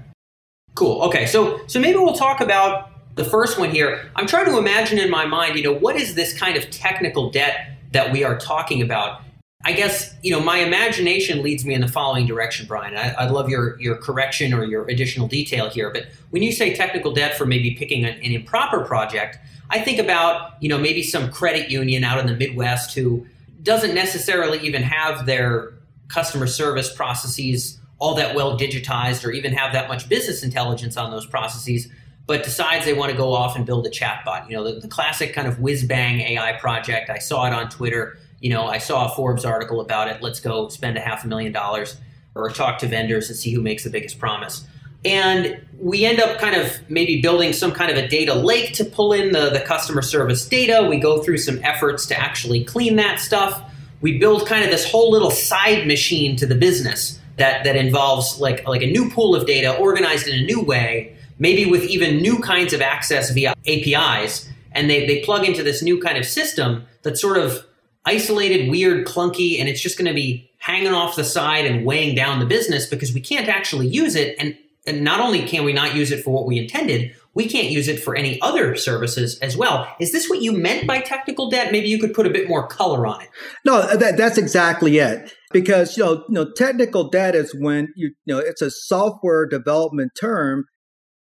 Cool. 0.75 1.01
Okay. 1.03 1.25
So, 1.25 1.61
so 1.67 1.79
maybe 1.79 1.97
we'll 1.97 2.15
talk 2.15 2.41
about 2.41 2.89
the 3.15 3.24
first 3.24 3.60
one 3.60 3.69
here, 3.69 4.10
I'm 4.15 4.27
trying 4.27 4.45
to 4.45 4.57
imagine 4.57 4.98
in 4.98 5.10
my 5.10 5.25
mind, 5.25 5.56
you 5.56 5.63
know, 5.63 5.74
what 5.74 5.95
is 5.95 6.15
this 6.15 6.38
kind 6.38 6.57
of 6.57 6.69
technical 6.69 7.30
debt 7.30 7.77
that 7.92 8.12
we 8.12 8.24
are 8.24 8.38
talking 8.38 8.81
about? 8.81 9.21
I 9.65 9.71
guess, 9.71 10.13
you 10.21 10.31
know, 10.31 10.42
my 10.42 10.57
imagination 10.57 11.42
leads 11.42 11.63
me 11.63 11.74
in 11.74 11.80
the 11.80 11.88
following 11.88 12.25
direction, 12.25 12.65
Brian. 12.68 12.98
I, 12.98 13.25
would 13.25 13.33
love 13.33 13.50
your, 13.50 13.80
your 13.80 13.95
correction 13.95 14.54
or 14.54 14.65
your 14.65 14.86
additional 14.89 15.27
detail 15.27 15.69
here. 15.69 15.89
But 15.89 16.07
when 16.31 16.44
you 16.44 16.51
say 16.51 16.75
technical 16.75 17.13
debt 17.13 17.38
for 17.38 17.45
maybe 17.45 17.75
picking 17.75 18.04
an, 18.04 18.15
an 18.15 18.31
improper 18.31 18.83
project, 18.83 19.38
I 19.69 19.80
think 19.80 20.00
about, 20.00 20.62
you 20.62 20.68
know, 20.68 20.77
maybe 20.77 21.01
some 21.01 21.31
credit 21.31 21.69
union 21.69 22.04
out 22.04 22.19
in 22.19 22.27
the 22.27 22.36
Midwest 22.36 22.94
who 22.94 23.25
doesn't 23.62 23.95
necessarily 23.95 24.59
even 24.59 24.83
have 24.83 25.25
their 25.25 25.74
customer 26.09 26.48
service 26.48 26.94
processes 26.94 27.80
all 28.00 28.16
that 28.16 28.36
well 28.36 28.59
digitized 28.59 29.25
or 29.25 29.31
even 29.31 29.54
have 29.54 29.71
that 29.71 29.88
much 29.88 30.09
business 30.09 30.44
intelligence 30.44 30.98
on 30.98 31.09
those 31.09 31.25
processes 31.25 31.88
but 32.25 32.43
decides 32.43 32.85
they 32.85 32.93
want 32.93 33.11
to 33.11 33.17
go 33.17 33.33
off 33.33 33.55
and 33.55 33.65
build 33.65 33.85
a 33.85 33.89
chatbot. 33.89 34.49
You 34.49 34.55
know, 34.55 34.63
the, 34.63 34.79
the 34.79 34.87
classic 34.87 35.33
kind 35.33 35.47
of 35.47 35.59
whiz 35.59 35.83
bang 35.83 36.21
AI 36.21 36.53
project. 36.53 37.09
I 37.09 37.19
saw 37.19 37.45
it 37.45 37.53
on 37.53 37.69
Twitter. 37.69 38.17
You 38.39 38.49
know, 38.49 38.67
I 38.67 38.77
saw 38.77 39.11
a 39.11 39.15
Forbes 39.15 39.45
article 39.45 39.81
about 39.81 40.07
it. 40.07 40.21
Let's 40.21 40.39
go 40.39 40.69
spend 40.69 40.97
a 40.97 41.01
half 41.01 41.25
a 41.25 41.27
million 41.27 41.51
dollars 41.51 41.97
or 42.35 42.49
talk 42.49 42.80
to 42.80 42.87
vendors 42.87 43.30
and 43.30 43.37
see 43.37 43.53
who 43.53 43.61
makes 43.61 43.83
the 43.83 43.89
biggest 43.89 44.19
promise. 44.19 44.65
And 45.06 45.61
we 45.80 46.06
end 46.06 46.21
up 46.21 46.39
kind 46.39 46.56
of 46.56 46.80
maybe 46.89 47.21
building 47.21 47.51
some 47.51 47.73
kind 47.73 47.92
of 47.92 47.97
a 47.97 48.07
data 48.07 48.33
lake 48.33 48.73
to 48.75 48.85
pull 48.85 49.11
in 49.11 49.33
the, 49.33 49.49
the 49.49 49.59
customer 49.59 50.01
service 50.01 50.47
data. 50.47 50.87
We 50.87 50.97
go 50.97 51.21
through 51.21 51.39
some 51.39 51.59
efforts 51.63 52.06
to 52.07 52.18
actually 52.18 52.63
clean 52.63 52.95
that 52.95 53.19
stuff. 53.19 53.61
We 53.99 54.18
build 54.18 54.47
kind 54.47 54.63
of 54.63 54.71
this 54.71 54.89
whole 54.89 55.11
little 55.11 55.31
side 55.31 55.87
machine 55.87 56.37
to 56.37 56.45
the 56.45 56.56
business 56.56 57.19
that, 57.35 57.65
that 57.65 57.75
involves 57.75 58.39
like, 58.39 58.65
like 58.65 58.81
a 58.81 58.87
new 58.87 59.09
pool 59.09 59.35
of 59.35 59.45
data 59.45 59.75
organized 59.77 60.27
in 60.27 60.39
a 60.39 60.45
new 60.45 60.61
way 60.61 61.18
maybe 61.40 61.66
with 61.66 61.83
even 61.83 62.18
new 62.18 62.40
kinds 62.40 62.73
of 62.73 62.81
access 62.81 63.31
via 63.31 63.54
APIs, 63.68 64.49
and 64.71 64.90
they, 64.90 65.06
they 65.06 65.21
plug 65.21 65.45
into 65.45 65.63
this 65.63 65.81
new 65.81 65.99
kind 66.02 66.18
of 66.18 66.25
system 66.25 66.85
that's 67.04 67.21
sort 67.21 67.37
of 67.37 67.66
isolated, 68.06 68.69
weird, 68.69 69.07
clunky, 69.07 69.59
and 69.59 69.69
it's 69.69 69.81
just 69.81 69.97
going 69.97 70.07
to 70.07 70.13
be 70.13 70.49
hanging 70.57 70.94
off 70.94 71.16
the 71.16 71.23
side 71.23 71.66
and 71.66 71.85
weighing 71.85 72.16
down 72.16 72.40
the 72.40 72.45
business 72.45 72.87
because 72.87 73.13
we 73.13 73.21
can't 73.21 73.47
actually 73.47 73.87
use 73.87 74.16
it. 74.16 74.35
And, 74.40 74.57
and 74.85 75.04
not 75.04 75.19
only 75.19 75.44
can 75.44 75.63
we 75.63 75.73
not 75.73 75.95
use 75.95 76.11
it 76.11 76.23
for 76.23 76.31
what 76.31 76.45
we 76.45 76.57
intended, 76.57 77.16
we 77.33 77.47
can't 77.47 77.69
use 77.69 77.87
it 77.87 78.02
for 78.02 78.16
any 78.16 78.40
other 78.42 78.75
services 78.75 79.40
as 79.40 79.57
well. 79.57 79.87
Is 79.99 80.11
this 80.11 80.30
what 80.30 80.42
you 80.42 80.52
meant 80.52 80.85
by 80.85 80.99
technical 80.99 81.49
debt? 81.49 81.71
Maybe 81.71 81.90
you 81.90 81.99
could 81.99 82.13
put 82.13 82.28
a 82.28 82.30
bit 82.30 82.47
more 82.47 82.68
color 82.68 83.07
on 83.07 83.21
it. 83.21 83.30
No, 83.66 83.78
uh, 83.78 83.95
that, 83.97 84.18
that's 84.18 84.37
exactly 84.37 84.97
it. 84.97 85.33
Because 85.52 85.97
you 85.97 86.04
know, 86.04 86.23
you 86.28 86.33
know, 86.33 86.52
technical 86.52 87.09
debt 87.09 87.35
is 87.35 87.54
when 87.54 87.94
you, 87.95 88.11
you 88.25 88.33
know 88.33 88.40
it's 88.40 88.61
a 88.61 88.71
software 88.71 89.45
development 89.45 90.13
term 90.19 90.66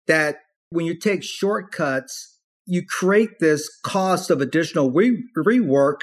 that 0.08 0.38
when 0.70 0.86
you 0.86 0.98
take 0.98 1.24
shortcuts, 1.24 2.40
you 2.66 2.84
create 2.86 3.40
this 3.40 3.70
cost 3.84 4.30
of 4.30 4.42
additional 4.42 4.92
re- 4.92 5.24
rework 5.38 6.02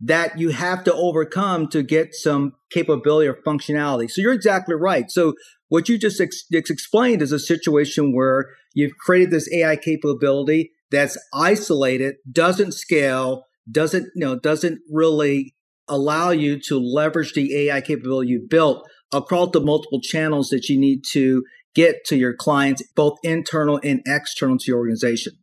that 0.00 0.38
you 0.38 0.50
have 0.50 0.84
to 0.84 0.94
overcome 0.94 1.68
to 1.68 1.82
get 1.82 2.14
some 2.14 2.52
capability 2.70 3.26
or 3.26 3.38
functionality. 3.46 4.10
So 4.10 4.20
you're 4.20 4.32
exactly 4.32 4.74
right. 4.74 5.10
So 5.10 5.34
what 5.68 5.88
you 5.88 5.98
just 5.98 6.20
ex- 6.20 6.44
explained 6.52 7.22
is 7.22 7.32
a 7.32 7.38
situation 7.38 8.14
where 8.14 8.50
you've 8.74 8.96
created 8.98 9.30
this 9.30 9.50
AI 9.52 9.76
capability 9.76 10.72
that's 10.90 11.18
isolated, 11.34 12.16
doesn't 12.30 12.72
scale, 12.72 13.46
doesn't, 13.70 14.04
you 14.14 14.24
know, 14.24 14.38
doesn't 14.38 14.80
really 14.90 15.54
allow 15.88 16.30
you 16.30 16.60
to 16.60 16.78
leverage 16.78 17.32
the 17.32 17.68
AI 17.68 17.80
capability 17.80 18.30
you 18.30 18.46
built 18.48 18.86
across 19.12 19.50
the 19.52 19.60
multiple 19.60 20.00
channels 20.00 20.48
that 20.50 20.68
you 20.68 20.78
need 20.78 21.04
to 21.12 21.42
get 21.76 22.04
to 22.06 22.16
your 22.16 22.32
clients, 22.32 22.82
both 22.96 23.18
internal 23.22 23.78
and 23.84 24.02
external 24.06 24.58
to 24.58 24.64
your 24.66 24.78
organization. 24.78 25.34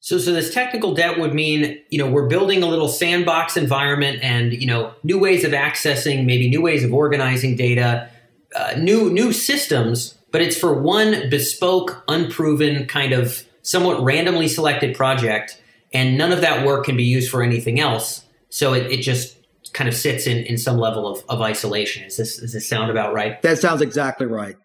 So, 0.00 0.18
so 0.18 0.32
this 0.32 0.54
technical 0.54 0.94
debt 0.94 1.18
would 1.18 1.34
mean, 1.34 1.78
you 1.90 1.98
know, 1.98 2.08
we're 2.08 2.28
building 2.28 2.62
a 2.62 2.66
little 2.66 2.88
sandbox 2.88 3.56
environment 3.56 4.20
and, 4.22 4.52
you 4.52 4.66
know, 4.66 4.94
new 5.02 5.18
ways 5.18 5.44
of 5.44 5.52
accessing, 5.52 6.24
maybe 6.24 6.48
new 6.48 6.62
ways 6.62 6.82
of 6.82 6.94
organizing 6.94 7.56
data, 7.56 8.08
uh, 8.54 8.74
new 8.78 9.10
new 9.10 9.32
systems, 9.32 10.14
but 10.32 10.40
it's 10.40 10.56
for 10.56 10.80
one 10.80 11.28
bespoke, 11.28 12.02
unproven 12.08 12.86
kind 12.86 13.12
of 13.12 13.44
somewhat 13.62 14.02
randomly 14.02 14.48
selected 14.48 14.96
project, 14.96 15.60
and 15.92 16.16
none 16.16 16.32
of 16.32 16.40
that 16.40 16.64
work 16.64 16.84
can 16.86 16.96
be 16.96 17.04
used 17.04 17.30
for 17.30 17.42
anything 17.42 17.80
else. 17.80 18.24
So 18.48 18.72
it, 18.72 18.90
it 18.90 19.02
just 19.02 19.36
kind 19.72 19.88
of 19.88 19.94
sits 19.94 20.26
in, 20.26 20.38
in 20.44 20.56
some 20.56 20.78
level 20.78 21.06
of, 21.06 21.24
of 21.28 21.42
isolation. 21.42 22.04
Is 22.04 22.16
this 22.16 22.38
does 22.38 22.52
this 22.52 22.68
sound 22.68 22.90
about 22.90 23.12
right? 23.12 23.42
That 23.42 23.58
sounds 23.58 23.82
exactly 23.82 24.26
right. 24.26 24.56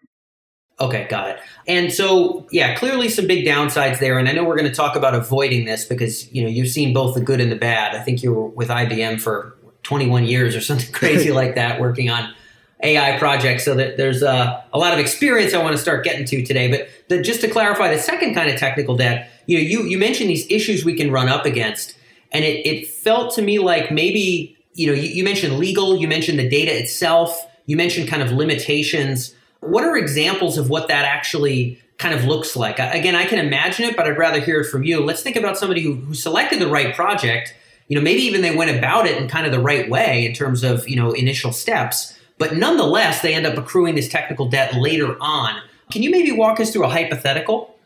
Okay, 0.82 1.06
got 1.08 1.30
it. 1.30 1.38
And 1.68 1.92
so, 1.92 2.44
yeah, 2.50 2.74
clearly 2.74 3.08
some 3.08 3.28
big 3.28 3.46
downsides 3.46 4.00
there. 4.00 4.18
And 4.18 4.28
I 4.28 4.32
know 4.32 4.42
we're 4.42 4.56
going 4.56 4.68
to 4.68 4.74
talk 4.74 4.96
about 4.96 5.14
avoiding 5.14 5.64
this 5.64 5.84
because 5.84 6.30
you 6.32 6.42
know 6.42 6.48
you've 6.48 6.70
seen 6.70 6.92
both 6.92 7.14
the 7.14 7.20
good 7.20 7.40
and 7.40 7.52
the 7.52 7.56
bad. 7.56 7.94
I 7.94 8.00
think 8.00 8.20
you 8.22 8.34
were 8.34 8.48
with 8.48 8.68
IBM 8.68 9.20
for 9.20 9.56
21 9.84 10.24
years 10.24 10.56
or 10.56 10.60
something 10.60 10.92
crazy 10.92 11.30
like 11.40 11.54
that, 11.54 11.80
working 11.80 12.10
on 12.10 12.34
AI 12.82 13.16
projects. 13.16 13.64
So 13.64 13.76
that 13.76 13.96
there's 13.96 14.24
uh, 14.24 14.60
a 14.72 14.78
lot 14.78 14.92
of 14.92 14.98
experience 14.98 15.54
I 15.54 15.62
want 15.62 15.76
to 15.76 15.80
start 15.80 16.04
getting 16.04 16.26
to 16.26 16.44
today. 16.44 16.68
But 16.68 16.88
the, 17.08 17.22
just 17.22 17.42
to 17.42 17.48
clarify, 17.48 17.94
the 17.94 18.02
second 18.02 18.34
kind 18.34 18.50
of 18.50 18.58
technical 18.58 18.96
debt, 18.96 19.30
you 19.46 19.58
know, 19.58 19.62
you 19.62 19.84
you 19.84 19.98
mentioned 19.98 20.30
these 20.30 20.50
issues 20.50 20.84
we 20.84 20.96
can 20.96 21.12
run 21.12 21.28
up 21.28 21.46
against, 21.46 21.96
and 22.32 22.44
it 22.44 22.66
it 22.66 22.88
felt 22.88 23.36
to 23.36 23.42
me 23.42 23.60
like 23.60 23.92
maybe 23.92 24.56
you 24.74 24.88
know 24.88 24.94
you, 24.94 25.08
you 25.08 25.22
mentioned 25.22 25.60
legal, 25.60 25.96
you 25.96 26.08
mentioned 26.08 26.40
the 26.40 26.48
data 26.48 26.76
itself, 26.76 27.40
you 27.66 27.76
mentioned 27.76 28.08
kind 28.08 28.20
of 28.20 28.32
limitations 28.32 29.32
what 29.62 29.84
are 29.84 29.96
examples 29.96 30.58
of 30.58 30.68
what 30.68 30.88
that 30.88 31.04
actually 31.04 31.80
kind 31.98 32.14
of 32.14 32.24
looks 32.24 32.56
like? 32.56 32.80
Again, 32.80 33.14
I 33.14 33.24
can 33.24 33.38
imagine 33.38 33.84
it, 33.86 33.96
but 33.96 34.06
I'd 34.06 34.18
rather 34.18 34.40
hear 34.40 34.60
it 34.60 34.68
from 34.68 34.82
you. 34.82 35.00
Let's 35.00 35.22
think 35.22 35.36
about 35.36 35.56
somebody 35.56 35.82
who, 35.82 35.94
who 35.94 36.14
selected 36.14 36.58
the 36.58 36.66
right 36.66 36.94
project. 36.94 37.54
You 37.86 37.96
know, 37.96 38.02
maybe 38.02 38.22
even 38.22 38.42
they 38.42 38.54
went 38.54 38.76
about 38.76 39.06
it 39.06 39.16
in 39.16 39.28
kind 39.28 39.46
of 39.46 39.52
the 39.52 39.60
right 39.60 39.88
way 39.88 40.26
in 40.26 40.34
terms 40.34 40.64
of, 40.64 40.88
you 40.88 40.96
know, 40.96 41.12
initial 41.12 41.52
steps, 41.52 42.18
but 42.38 42.56
nonetheless, 42.56 43.22
they 43.22 43.34
end 43.34 43.46
up 43.46 43.56
accruing 43.56 43.94
this 43.94 44.08
technical 44.08 44.48
debt 44.48 44.74
later 44.74 45.16
on. 45.20 45.62
Can 45.92 46.02
you 46.02 46.10
maybe 46.10 46.32
walk 46.32 46.58
us 46.58 46.72
through 46.72 46.84
a 46.84 46.88
hypothetical? 46.88 47.76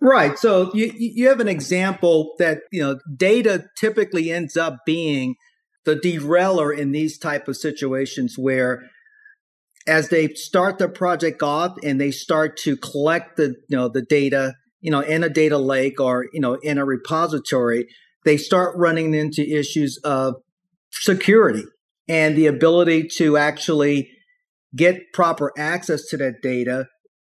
Right. 0.00 0.38
So 0.38 0.70
you, 0.72 0.92
you 0.96 1.28
have 1.28 1.40
an 1.40 1.48
example 1.48 2.34
that, 2.38 2.60
you 2.70 2.80
know, 2.80 3.00
data 3.16 3.64
typically 3.76 4.30
ends 4.30 4.56
up 4.56 4.86
being 4.86 5.34
the 5.84 5.96
derailer 5.96 6.72
in 6.72 6.92
these 6.92 7.18
type 7.18 7.48
of 7.48 7.56
situations 7.56 8.38
where 8.38 8.88
as 9.88 10.10
they 10.10 10.28
start 10.34 10.78
the 10.78 10.88
project 10.88 11.42
off 11.42 11.76
and 11.82 12.00
they 12.00 12.10
start 12.10 12.56
to 12.58 12.76
collect 12.76 13.36
the 13.36 13.56
you 13.68 13.76
know 13.76 13.88
the 13.88 14.02
data 14.02 14.54
you 14.80 14.90
know 14.90 15.00
in 15.00 15.24
a 15.24 15.28
data 15.28 15.58
lake 15.58 15.98
or 15.98 16.26
you 16.32 16.40
know 16.40 16.54
in 16.54 16.78
a 16.78 16.84
repository 16.84 17.86
they 18.24 18.36
start 18.36 18.76
running 18.76 19.14
into 19.14 19.42
issues 19.42 19.98
of 20.04 20.34
security 20.92 21.64
and 22.06 22.36
the 22.36 22.46
ability 22.46 23.08
to 23.08 23.36
actually 23.36 24.10
get 24.76 25.00
proper 25.14 25.52
access 25.56 26.06
to 26.06 26.16
that 26.16 26.42
data 26.42 26.86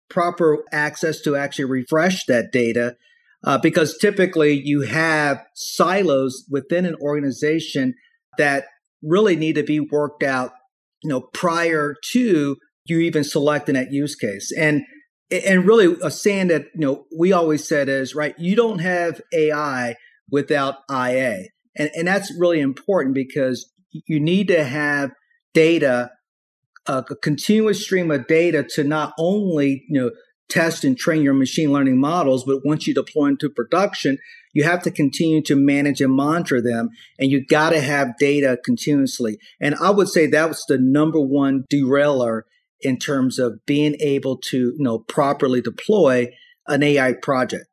proper 0.09 0.63
access 0.71 1.19
to 1.21 1.35
actually 1.35 1.65
refresh 1.65 2.25
that 2.25 2.51
data 2.51 2.95
uh, 3.43 3.57
because 3.57 3.97
typically 3.97 4.61
you 4.63 4.81
have 4.81 5.43
silos 5.55 6.45
within 6.49 6.85
an 6.85 6.95
organization 7.01 7.95
that 8.37 8.65
really 9.01 9.35
need 9.35 9.55
to 9.55 9.63
be 9.63 9.79
worked 9.79 10.21
out 10.21 10.51
you 11.03 11.09
know, 11.09 11.21
prior 11.33 11.95
to 12.11 12.57
you 12.85 12.99
even 12.99 13.23
selecting 13.23 13.75
that 13.75 13.91
use 13.91 14.15
case. 14.15 14.51
And 14.57 14.83
and 15.31 15.65
really 15.65 15.95
a 16.03 16.11
saying 16.11 16.47
that 16.47 16.65
you 16.73 16.81
know 16.81 17.05
we 17.17 17.31
always 17.31 17.67
said 17.67 17.89
is 17.89 18.15
right, 18.15 18.35
you 18.37 18.55
don't 18.55 18.79
have 18.79 19.21
AI 19.33 19.95
without 20.29 20.75
IA. 20.89 21.45
And 21.75 21.89
and 21.95 22.07
that's 22.07 22.33
really 22.37 22.59
important 22.59 23.15
because 23.15 23.71
you 23.91 24.19
need 24.19 24.47
to 24.47 24.63
have 24.63 25.11
data, 25.53 26.11
a 26.87 27.03
continuous 27.21 27.83
stream 27.83 28.09
of 28.11 28.27
data 28.27 28.65
to 28.75 28.83
not 28.83 29.13
only, 29.19 29.83
you 29.89 30.01
know, 30.01 30.11
test 30.49 30.83
and 30.83 30.97
train 30.97 31.21
your 31.21 31.33
machine 31.33 31.71
learning 31.71 31.99
models, 31.99 32.43
but 32.43 32.59
once 32.65 32.87
you 32.87 32.93
deploy 32.93 33.27
into 33.27 33.49
production, 33.49 34.17
you 34.53 34.63
have 34.63 34.81
to 34.83 34.91
continue 34.91 35.41
to 35.43 35.55
manage 35.55 36.01
and 36.01 36.13
monitor 36.13 36.61
them 36.61 36.89
and 37.19 37.31
you 37.31 37.45
got 37.45 37.71
to 37.71 37.81
have 37.81 38.17
data 38.17 38.57
continuously. 38.63 39.37
And 39.59 39.75
I 39.75 39.91
would 39.91 40.09
say 40.09 40.27
that 40.27 40.49
was 40.49 40.63
the 40.67 40.77
number 40.77 41.19
one 41.19 41.65
derailer 41.69 42.45
in 42.81 42.97
terms 42.97 43.39
of 43.39 43.65
being 43.65 43.95
able 43.99 44.37
to, 44.37 44.57
you 44.57 44.83
know, 44.83 44.99
properly 44.99 45.61
deploy 45.61 46.33
an 46.67 46.83
AI 46.83 47.13
project. 47.13 47.65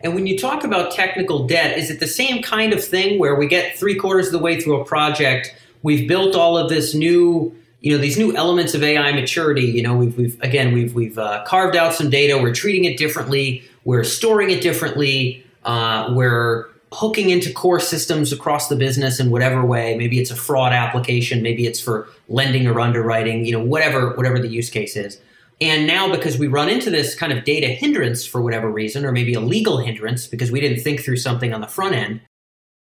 And 0.00 0.14
when 0.14 0.26
you 0.26 0.38
talk 0.38 0.64
about 0.64 0.92
technical 0.92 1.46
debt, 1.46 1.78
is 1.78 1.90
it 1.90 2.00
the 2.00 2.06
same 2.06 2.42
kind 2.42 2.72
of 2.72 2.84
thing 2.84 3.18
where 3.18 3.36
we 3.36 3.46
get 3.46 3.78
three 3.78 3.96
quarters 3.96 4.26
of 4.26 4.32
the 4.32 4.38
way 4.38 4.60
through 4.60 4.80
a 4.80 4.84
project, 4.84 5.54
we've 5.82 6.08
built 6.08 6.34
all 6.34 6.56
of 6.56 6.68
this 6.68 6.94
new 6.94 7.54
you 7.80 7.92
know 7.92 7.98
these 7.98 8.18
new 8.18 8.34
elements 8.36 8.74
of 8.74 8.82
AI 8.82 9.12
maturity. 9.12 9.66
You 9.66 9.82
know, 9.82 9.96
we've, 9.96 10.16
we've 10.16 10.40
again 10.40 10.72
we've 10.72 10.94
we've 10.94 11.18
uh, 11.18 11.44
carved 11.44 11.76
out 11.76 11.94
some 11.94 12.10
data. 12.10 12.36
We're 12.36 12.54
treating 12.54 12.84
it 12.84 12.98
differently. 12.98 13.62
We're 13.84 14.04
storing 14.04 14.50
it 14.50 14.60
differently. 14.60 15.44
Uh, 15.64 16.12
we're 16.14 16.66
hooking 16.92 17.30
into 17.30 17.52
core 17.52 17.80
systems 17.80 18.32
across 18.32 18.68
the 18.68 18.76
business 18.76 19.20
in 19.20 19.30
whatever 19.30 19.64
way. 19.64 19.96
Maybe 19.96 20.18
it's 20.18 20.30
a 20.30 20.36
fraud 20.36 20.72
application. 20.72 21.42
Maybe 21.42 21.66
it's 21.66 21.80
for 21.80 22.08
lending 22.28 22.66
or 22.66 22.80
underwriting. 22.80 23.44
You 23.44 23.52
know, 23.52 23.64
whatever 23.64 24.14
whatever 24.14 24.38
the 24.38 24.48
use 24.48 24.70
case 24.70 24.96
is. 24.96 25.20
And 25.60 25.86
now, 25.86 26.10
because 26.10 26.38
we 26.38 26.46
run 26.46 26.68
into 26.68 26.88
this 26.88 27.16
kind 27.16 27.32
of 27.32 27.44
data 27.44 27.66
hindrance 27.66 28.24
for 28.24 28.40
whatever 28.40 28.70
reason, 28.70 29.04
or 29.04 29.10
maybe 29.10 29.34
a 29.34 29.40
legal 29.40 29.78
hindrance 29.78 30.26
because 30.26 30.52
we 30.52 30.60
didn't 30.60 30.82
think 30.82 31.00
through 31.00 31.16
something 31.16 31.52
on 31.52 31.60
the 31.60 31.66
front 31.66 31.96
end, 31.96 32.20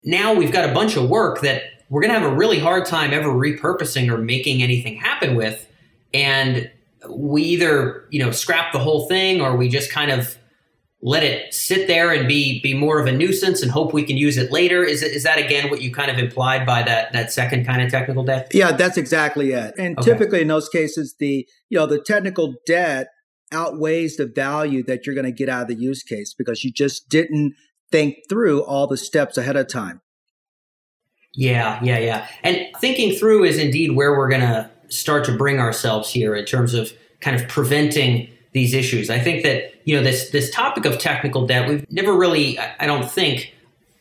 now 0.04 0.34
we've 0.34 0.52
got 0.52 0.70
a 0.70 0.74
bunch 0.74 0.98
of 0.98 1.10
work 1.10 1.42
that 1.42 1.64
we're 1.90 2.02
going 2.02 2.14
to 2.14 2.20
have 2.20 2.30
a 2.30 2.36
really 2.36 2.60
hard 2.60 2.86
time 2.86 3.14
ever 3.14 3.30
repurposing 3.30 4.12
or 4.12 4.18
making 4.18 4.62
anything 4.62 4.98
happen 4.98 5.36
with. 5.36 5.66
And 6.14 6.70
we 7.10 7.44
either, 7.44 8.06
you 8.10 8.24
know, 8.24 8.32
scrap 8.32 8.74
the 8.74 8.80
whole 8.80 9.08
thing 9.08 9.40
or 9.40 9.56
we 9.56 9.70
just 9.70 9.90
kind 9.90 10.12
of 10.12 10.38
let 11.02 11.24
it 11.24 11.54
sit 11.54 11.88
there 11.88 12.12
and 12.12 12.28
be 12.28 12.60
be 12.62 12.74
more 12.74 13.00
of 13.00 13.06
a 13.06 13.12
nuisance 13.12 13.62
and 13.62 13.72
hope 13.72 13.94
we 13.94 14.04
can 14.04 14.18
use 14.18 14.38
it 14.38 14.52
later. 14.52 14.84
Is 14.84 15.04
is 15.04 15.24
that 15.24 15.38
again 15.38 15.70
what 15.70 15.82
you 15.82 15.92
kind 15.92 16.10
of 16.10 16.18
implied 16.18 16.66
by 16.66 16.84
that 16.84 17.14
that 17.14 17.32
second 17.32 17.66
kind 17.66 17.82
of 17.82 17.92
technical 17.92 18.24
debt? 18.24 18.50
Yeah, 18.54 18.72
that's 18.72 18.98
exactly 18.98 19.52
it. 19.52 19.76
And 19.78 19.98
okay. 19.98 20.12
typically 20.12 20.42
in 20.42 20.48
those 20.48 20.70
cases, 20.70 21.16
the 21.20 21.48
you 21.70 21.78
know 21.78 21.86
the 21.86 22.02
technical 22.02 22.56
debt 22.66 23.10
outweighs 23.52 24.18
the 24.18 24.26
value 24.26 24.84
that 24.84 25.06
you're 25.06 25.16
going 25.16 25.26
to 25.26 25.32
get 25.32 25.50
out 25.50 25.64
of 25.64 25.68
the 25.68 25.76
use 25.76 26.04
case 26.04 26.34
because 26.34 26.64
you 26.64 26.72
just 26.72 27.10
didn't 27.10 27.54
think 27.92 28.18
through 28.28 28.64
all 28.64 28.88
the 28.88 28.98
steps 28.98 29.38
ahead 29.38 29.56
of 29.56 29.68
time. 29.68 30.02
Yeah, 31.34 31.80
yeah, 31.84 32.00
yeah. 32.00 32.28
And 32.44 32.66
thinking 32.80 33.14
through 33.14 33.44
is 33.44 33.58
indeed 33.58 33.96
where 33.96 34.18
we're 34.18 34.30
going 34.30 34.42
to 34.42 34.70
start 34.90 35.24
to 35.26 35.38
bring 35.38 35.60
ourselves 35.60 36.10
here 36.12 36.36
in 36.36 36.46
terms 36.46 36.74
of 36.74 36.92
kind 37.22 37.40
of 37.40 37.48
preventing 37.48 38.30
these 38.58 38.74
issues. 38.74 39.10
I 39.10 39.20
think 39.20 39.44
that, 39.44 39.74
you 39.86 39.96
know, 39.96 40.04
this 40.04 40.30
this 40.32 40.50
topic 40.50 40.86
of 40.86 40.98
technical 40.98 41.46
debt, 41.46 41.70
we've 41.70 41.90
never 41.92 42.12
really 42.14 42.58
I 42.60 42.88
don't 42.88 43.10
think 43.10 43.54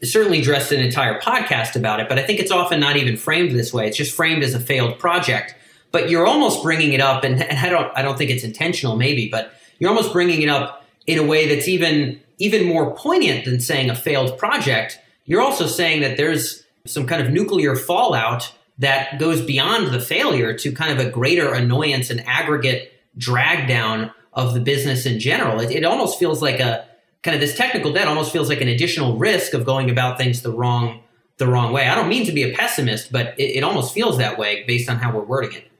certainly 0.03 0.41
addressed 0.41 0.73
an 0.73 0.81
entire 0.81 1.21
podcast 1.21 1.77
about 1.77 2.01
it, 2.01 2.09
but 2.09 2.19
I 2.19 2.23
think 2.23 2.41
it's 2.41 2.51
often 2.51 2.81
not 2.81 2.97
even 2.97 3.17
framed 3.17 3.53
this 3.53 3.73
way. 3.73 3.87
It's 3.87 3.97
just 3.97 4.15
framed 4.15 4.43
as 4.43 4.55
a 4.55 4.61
failed 4.61 4.99
project. 4.99 5.55
But 5.93 6.11
you're 6.11 6.27
almost 6.27 6.63
bringing 6.63 6.93
it 6.93 7.01
up 7.01 7.23
and, 7.25 7.43
and 7.43 7.59
I 7.59 7.69
don't 7.69 7.93
I 7.97 8.03
don't 8.03 8.17
think 8.17 8.31
it's 8.31 8.45
intentional 8.45 8.97
maybe, 8.97 9.29
but 9.29 9.53
you're 9.79 9.91
almost 9.91 10.13
bringing 10.13 10.43
it 10.43 10.49
up 10.49 10.85
in 11.07 11.19
a 11.19 11.23
way 11.23 11.55
that's 11.55 11.69
even 11.69 12.21
even 12.39 12.67
more 12.67 12.95
poignant 12.95 13.45
than 13.45 13.61
saying 13.61 13.91
a 13.91 13.95
failed 13.95 14.39
project. 14.39 14.99
You're 15.27 15.43
also 15.43 15.67
saying 15.67 16.01
that 16.01 16.17
there's 16.17 16.65
some 16.87 17.07
kind 17.07 17.21
of 17.21 17.31
nuclear 17.31 17.77
fallout 17.77 18.53
that 18.79 19.19
goes 19.19 19.41
beyond 19.41 19.93
the 19.93 20.01
failure 20.01 20.57
to 20.59 20.73
kind 20.73 20.99
of 20.99 21.05
a 21.05 21.11
greater 21.11 21.53
annoyance 21.53 22.11
and 22.11 22.21
aggregate 22.27 22.93
drag 23.17 23.67
down 23.67 24.13
of 24.37 24.55
the 24.55 24.61
business 24.61 25.07
in 25.07 25.19
general. 25.19 25.59
It, 25.61 25.73
it 25.73 25.85
almost 25.85 26.19
feels 26.19 26.41
like 26.41 26.61
a 26.61 26.87
kind 27.23 27.35
of 27.35 27.41
this 27.41 27.57
technical 27.57 27.93
debt 27.93 28.07
almost 28.07 28.31
feels 28.31 28.49
like 28.49 28.61
an 28.61 28.69
additional 28.69 29.17
risk 29.17 29.55
of 29.55 29.65
going 29.65 29.91
about 29.91 30.19
things 30.19 30.43
the 30.43 30.53
wrong 30.53 31.03
the 31.39 31.47
wrong 31.47 31.73
way. 31.73 31.89
I 31.89 31.95
don't 31.95 32.09
mean 32.09 32.25
to 32.27 32.33
be 32.33 32.45
a 32.45 32.55
pessimist, 32.55 33.13
but 33.13 33.39
it, 33.39 33.57
it 33.57 33.65
almost 33.65 33.93
feels 33.93 34.19
that 34.19 34.39
way 34.39 34.65
based 34.67 34.89
on 34.89 34.99
how 34.99 35.15
we're 35.15 35.25
wording 35.25 35.53
it. 35.53 35.71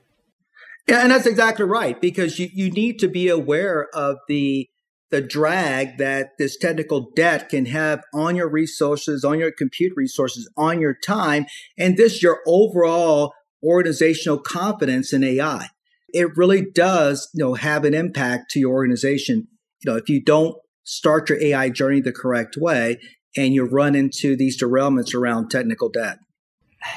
Yeah, 0.87 1.01
and 1.01 1.11
that's 1.11 1.25
exactly 1.25 1.65
right 1.65 1.99
because 1.99 2.39
you, 2.39 2.49
you 2.53 2.69
need 2.71 2.99
to 2.99 3.07
be 3.07 3.29
aware 3.29 3.87
of 3.93 4.17
the 4.27 4.67
the 5.09 5.21
drag 5.21 5.97
that 5.99 6.31
this 6.37 6.57
technical 6.57 7.11
debt 7.15 7.47
can 7.47 7.65
have 7.67 8.03
on 8.13 8.35
your 8.35 8.49
resources, 8.49 9.23
on 9.23 9.39
your 9.39 9.51
compute 9.51 9.93
resources, 9.95 10.49
on 10.57 10.81
your 10.81 10.93
time, 10.93 11.45
and 11.77 11.95
this 11.95 12.21
your 12.21 12.41
overall 12.45 13.33
organizational 13.63 14.37
confidence 14.37 15.13
in 15.13 15.23
AI. 15.23 15.69
It 16.09 16.35
really 16.35 16.61
does, 16.61 17.29
you 17.33 17.43
know, 17.43 17.53
have 17.53 17.83
an 17.83 17.93
impact 17.93 18.51
to 18.51 18.59
your 18.59 18.73
organization. 18.73 19.47
You 19.83 19.91
know, 19.91 19.97
if 19.97 20.09
you 20.09 20.23
don't 20.23 20.55
start 20.83 21.29
your 21.29 21.41
AI 21.41 21.69
journey 21.69 22.01
the 22.01 22.13
correct 22.13 22.55
way 22.57 22.99
and 23.35 23.53
you 23.53 23.65
run 23.65 23.93
into 23.93 24.35
these 24.35 24.59
derailments 24.61 25.13
around 25.13 25.49
technical 25.49 25.89
debt. 25.89 26.17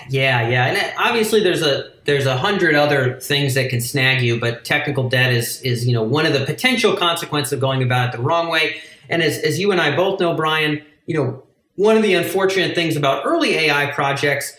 Yeah, 0.09 0.49
yeah, 0.49 0.67
and 0.67 0.95
obviously 0.99 1.43
there's 1.43 1.62
a 1.62 1.90
there's 2.05 2.26
a 2.26 2.37
hundred 2.37 2.75
other 2.75 3.19
things 3.19 3.55
that 3.55 3.71
can 3.71 3.81
snag 3.81 4.23
you, 4.23 4.38
but 4.38 4.64
technical 4.64 5.09
debt 5.09 5.33
is 5.33 5.61
is 5.62 5.87
you 5.87 5.95
know 5.95 6.02
one 6.02 6.26
of 6.26 6.33
the 6.33 6.45
potential 6.45 6.97
consequences 6.97 7.52
of 7.55 7.61
going 7.61 7.83
about 7.83 8.11
it 8.11 8.17
the 8.17 8.23
wrong 8.23 8.49
way. 8.49 8.81
And 9.09 9.23
as 9.23 9.38
as 9.38 9.59
you 9.59 9.73
and 9.73 9.81
I 9.81 9.97
both 9.97 10.21
know, 10.21 10.35
Brian, 10.35 10.85
you 11.07 11.17
know 11.17 11.43
one 11.76 11.97
of 11.97 12.02
the 12.02 12.14
unfortunate 12.14 12.75
things 12.75 12.95
about 12.95 13.25
early 13.25 13.55
AI 13.55 13.90
projects, 13.93 14.55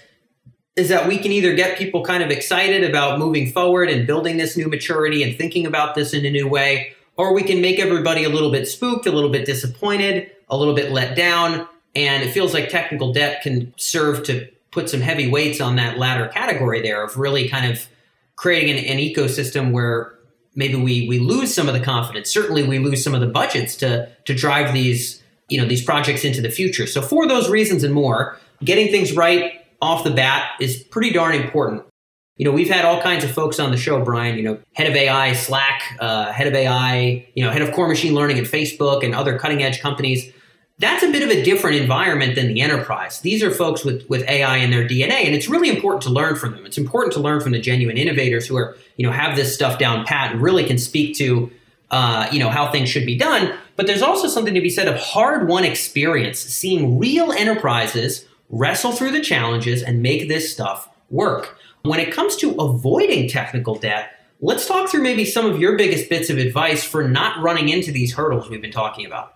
is 0.75 0.89
that 0.89 1.07
we 1.07 1.17
can 1.17 1.31
either 1.31 1.53
get 1.53 1.77
people 1.77 2.03
kind 2.03 2.23
of 2.23 2.29
excited 2.29 2.83
about 2.83 3.19
moving 3.19 3.51
forward 3.51 3.89
and 3.89 4.07
building 4.07 4.37
this 4.37 4.55
new 4.55 4.67
maturity 4.67 5.21
and 5.21 5.37
thinking 5.37 5.65
about 5.65 5.95
this 5.95 6.13
in 6.13 6.25
a 6.25 6.29
new 6.29 6.47
way, 6.47 6.93
or 7.17 7.33
we 7.33 7.43
can 7.43 7.61
make 7.61 7.79
everybody 7.79 8.23
a 8.23 8.29
little 8.29 8.51
bit 8.51 8.67
spooked, 8.67 9.05
a 9.05 9.11
little 9.11 9.29
bit 9.29 9.45
disappointed, 9.45 10.31
a 10.49 10.55
little 10.55 10.73
bit 10.73 10.91
let 10.91 11.15
down. 11.15 11.67
And 11.93 12.23
it 12.23 12.31
feels 12.31 12.53
like 12.53 12.69
technical 12.69 13.11
debt 13.11 13.41
can 13.41 13.73
serve 13.77 14.23
to 14.25 14.47
put 14.71 14.89
some 14.89 15.01
heavy 15.01 15.29
weights 15.29 15.59
on 15.59 15.75
that 15.75 15.97
latter 15.97 16.29
category 16.29 16.81
there 16.81 17.03
of 17.03 17.17
really 17.17 17.49
kind 17.49 17.69
of 17.69 17.87
creating 18.37 18.77
an, 18.77 18.85
an 18.85 18.97
ecosystem 18.97 19.73
where 19.73 20.13
maybe 20.55 20.75
we 20.75 21.07
we 21.07 21.19
lose 21.19 21.53
some 21.53 21.67
of 21.67 21.73
the 21.73 21.81
confidence. 21.81 22.31
Certainly, 22.31 22.63
we 22.63 22.79
lose 22.79 23.03
some 23.03 23.13
of 23.13 23.19
the 23.19 23.27
budgets 23.27 23.75
to 23.77 24.09
to 24.23 24.33
drive 24.33 24.73
these 24.73 25.21
you 25.49 25.59
know 25.59 25.67
these 25.67 25.83
projects 25.83 26.23
into 26.23 26.41
the 26.41 26.49
future. 26.49 26.87
So 26.87 27.01
for 27.01 27.27
those 27.27 27.49
reasons 27.49 27.83
and 27.83 27.93
more, 27.93 28.37
getting 28.63 28.87
things 28.87 29.13
right 29.13 29.60
off 29.81 30.03
the 30.03 30.11
bat 30.11 30.51
is 30.59 30.83
pretty 30.83 31.11
darn 31.11 31.35
important. 31.35 31.83
You 32.37 32.45
know, 32.45 32.51
we've 32.51 32.69
had 32.69 32.85
all 32.85 33.01
kinds 33.01 33.23
of 33.23 33.31
folks 33.31 33.59
on 33.59 33.71
the 33.71 33.77
show, 33.77 34.03
Brian. 34.03 34.37
You 34.37 34.43
know, 34.43 34.59
head 34.73 34.87
of 34.87 34.95
AI, 34.95 35.33
Slack, 35.33 35.97
uh, 35.99 36.31
head 36.31 36.47
of 36.47 36.53
AI, 36.53 37.27
you 37.35 37.43
know, 37.43 37.51
head 37.51 37.61
of 37.61 37.73
core 37.73 37.87
machine 37.87 38.13
learning 38.15 38.39
at 38.39 38.45
Facebook 38.45 39.03
and 39.03 39.13
other 39.13 39.37
cutting 39.37 39.61
edge 39.63 39.81
companies. 39.81 40.31
That's 40.79 41.03
a 41.03 41.11
bit 41.11 41.21
of 41.21 41.29
a 41.29 41.43
different 41.43 41.75
environment 41.75 42.33
than 42.33 42.47
the 42.47 42.61
enterprise. 42.61 43.19
These 43.19 43.43
are 43.43 43.51
folks 43.51 43.85
with, 43.85 44.09
with 44.09 44.27
AI 44.27 44.57
in 44.57 44.71
their 44.71 44.87
DNA, 44.87 45.25
and 45.25 45.35
it's 45.35 45.47
really 45.47 45.69
important 45.69 46.01
to 46.03 46.09
learn 46.09 46.35
from 46.35 46.53
them. 46.53 46.65
It's 46.65 46.79
important 46.79 47.13
to 47.13 47.19
learn 47.19 47.39
from 47.41 47.51
the 47.51 47.59
genuine 47.59 47.97
innovators 47.97 48.47
who 48.47 48.57
are, 48.57 48.75
you 48.97 49.05
know, 49.05 49.11
have 49.11 49.35
this 49.35 49.53
stuff 49.53 49.77
down 49.77 50.05
pat 50.05 50.31
and 50.31 50.41
really 50.41 50.63
can 50.63 50.79
speak 50.79 51.15
to, 51.17 51.51
uh, 51.91 52.27
you 52.31 52.39
know, 52.39 52.49
how 52.49 52.71
things 52.71 52.89
should 52.89 53.05
be 53.05 53.15
done. 53.15 53.55
But 53.75 53.85
there's 53.85 54.01
also 54.01 54.27
something 54.27 54.55
to 54.55 54.61
be 54.61 54.71
said 54.71 54.87
of 54.87 54.95
hard 54.95 55.47
won 55.47 55.65
experience, 55.65 56.39
seeing 56.39 56.97
real 56.97 57.31
enterprises 57.31 58.25
wrestle 58.51 58.91
through 58.91 59.11
the 59.11 59.21
challenges 59.21 59.81
and 59.81 60.03
make 60.03 60.27
this 60.27 60.51
stuff 60.51 60.89
work. 61.09 61.57
When 61.83 61.99
it 61.99 62.13
comes 62.13 62.35
to 62.37 62.51
avoiding 62.55 63.27
technical 63.27 63.75
debt, 63.75 64.11
let's 64.41 64.67
talk 64.67 64.89
through 64.89 65.01
maybe 65.01 65.25
some 65.25 65.45
of 65.45 65.59
your 65.59 65.77
biggest 65.77 66.09
bits 66.09 66.29
of 66.29 66.37
advice 66.37 66.83
for 66.83 67.07
not 67.07 67.41
running 67.41 67.69
into 67.69 67.91
these 67.91 68.13
hurdles 68.13 68.49
we've 68.49 68.61
been 68.61 68.71
talking 68.71 69.05
about. 69.05 69.33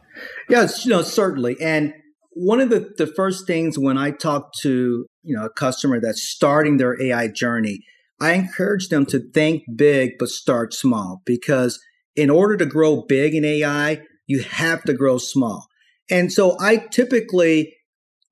Yes, 0.50 0.86
you 0.86 0.92
know, 0.92 1.02
certainly. 1.02 1.56
And 1.60 1.94
one 2.32 2.60
of 2.60 2.70
the, 2.70 2.94
the 2.98 3.08
first 3.08 3.48
things 3.48 3.80
when 3.80 3.98
I 3.98 4.12
talk 4.12 4.52
to, 4.62 5.06
you 5.24 5.36
know, 5.36 5.46
a 5.46 5.50
customer 5.50 6.00
that's 6.00 6.22
starting 6.22 6.78
their 6.78 7.02
AI 7.02 7.30
journey, 7.30 7.80
I 8.20 8.34
encourage 8.34 8.90
them 8.90 9.06
to 9.08 9.20
think 9.20 9.64
big 9.76 10.12
but 10.20 10.30
start 10.30 10.74
small 10.74 11.22
because 11.26 11.80
in 12.16 12.30
order 12.30 12.56
to 12.58 12.66
grow 12.66 13.02
big 13.02 13.34
in 13.36 13.44
AI, 13.44 14.02
you 14.28 14.44
have 14.44 14.84
to 14.84 14.94
grow 14.94 15.18
small. 15.18 15.68
And 16.10 16.32
so 16.32 16.56
I 16.60 16.78
typically 16.78 17.75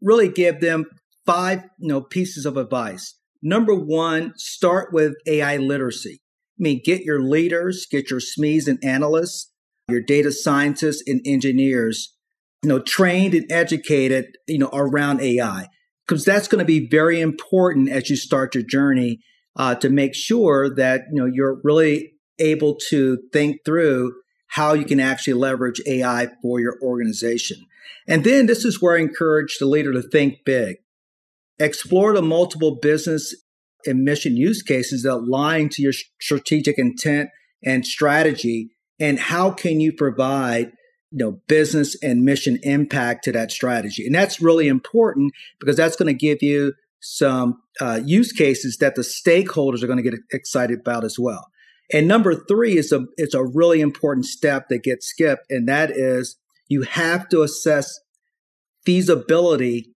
really 0.03 0.29
give 0.29 0.59
them 0.59 0.85
five 1.25 1.63
you 1.79 1.87
know, 1.87 2.01
pieces 2.01 2.45
of 2.45 2.57
advice. 2.57 3.15
Number 3.41 3.73
one, 3.73 4.33
start 4.35 4.93
with 4.93 5.15
AI 5.25 5.57
literacy. 5.57 6.21
I 6.59 6.63
mean, 6.63 6.81
get 6.83 7.01
your 7.01 7.21
leaders, 7.21 7.87
get 7.89 8.09
your 8.09 8.19
SMEs 8.19 8.67
and 8.67 8.83
analysts, 8.83 9.51
your 9.89 10.01
data 10.01 10.31
scientists 10.31 11.03
and 11.07 11.21
engineers, 11.25 12.13
you 12.61 12.69
know, 12.69 12.79
trained 12.79 13.33
and 13.33 13.51
educated, 13.51 14.37
you 14.47 14.59
know, 14.59 14.69
around 14.71 15.21
AI, 15.21 15.67
because 16.07 16.23
that's 16.23 16.47
going 16.47 16.59
to 16.59 16.65
be 16.65 16.87
very 16.87 17.19
important 17.19 17.89
as 17.89 18.09
you 18.09 18.15
start 18.15 18.55
your 18.55 18.63
journey 18.63 19.19
uh, 19.55 19.75
to 19.75 19.89
make 19.89 20.15
sure 20.15 20.73
that 20.75 21.01
you 21.11 21.21
know 21.21 21.29
you're 21.31 21.59
really 21.63 22.13
able 22.39 22.75
to 22.89 23.19
think 23.31 23.57
through 23.65 24.13
how 24.47 24.73
you 24.73 24.85
can 24.85 24.99
actually 24.99 25.33
leverage 25.33 25.81
AI 25.85 26.27
for 26.41 26.59
your 26.59 26.77
organization. 26.81 27.65
And 28.07 28.23
then 28.23 28.45
this 28.45 28.65
is 28.65 28.81
where 28.81 28.97
I 28.97 29.01
encourage 29.01 29.57
the 29.57 29.65
leader 29.65 29.93
to 29.93 30.01
think 30.01 30.39
big. 30.45 30.77
Explore 31.59 32.13
the 32.13 32.21
multiple 32.21 32.77
business 32.81 33.35
and 33.85 34.03
mission 34.03 34.37
use 34.37 34.61
cases 34.61 35.03
that 35.03 35.13
align 35.13 35.69
to 35.69 35.81
your 35.81 35.93
strategic 36.19 36.77
intent 36.77 37.29
and 37.63 37.85
strategy. 37.85 38.71
And 38.99 39.19
how 39.19 39.51
can 39.51 39.79
you 39.79 39.91
provide 39.93 40.71
you 41.11 41.19
know, 41.19 41.41
business 41.47 41.95
and 42.01 42.23
mission 42.23 42.59
impact 42.63 43.23
to 43.25 43.31
that 43.33 43.51
strategy? 43.51 44.05
And 44.05 44.15
that's 44.15 44.41
really 44.41 44.67
important 44.67 45.33
because 45.59 45.77
that's 45.77 45.95
going 45.95 46.07
to 46.07 46.17
give 46.17 46.41
you 46.41 46.73
some 46.99 47.61
uh, 47.81 47.99
use 48.03 48.31
cases 48.31 48.77
that 48.77 48.95
the 48.95 49.01
stakeholders 49.01 49.83
are 49.83 49.87
going 49.87 50.01
to 50.01 50.09
get 50.09 50.19
excited 50.31 50.79
about 50.79 51.03
as 51.03 51.19
well. 51.19 51.51
And 51.91 52.07
number 52.07 52.33
three 52.33 52.77
is 52.77 52.91
a 52.91 53.05
it's 53.17 53.33
a 53.35 53.43
really 53.43 53.81
important 53.81 54.25
step 54.25 54.69
that 54.69 54.83
gets 54.83 55.07
skipped, 55.07 55.51
and 55.51 55.67
that 55.67 55.91
is 55.91 56.37
you 56.73 56.81
have 56.81 57.29
to 57.29 57.43
assess 57.43 57.99
feasibility 58.85 59.93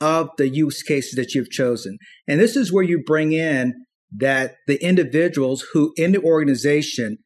of 0.00 0.30
the 0.36 0.48
use 0.48 0.82
cases 0.82 1.14
that 1.14 1.34
you've 1.34 1.50
chosen. 1.50 1.98
And 2.26 2.40
this 2.40 2.56
is 2.56 2.72
where 2.72 2.84
you 2.84 3.02
bring 3.04 3.32
in 3.32 3.74
that 4.16 4.56
the 4.66 4.82
individuals 4.82 5.64
who 5.72 5.92
in 5.96 6.12
the 6.12 6.22
organization 6.22 7.18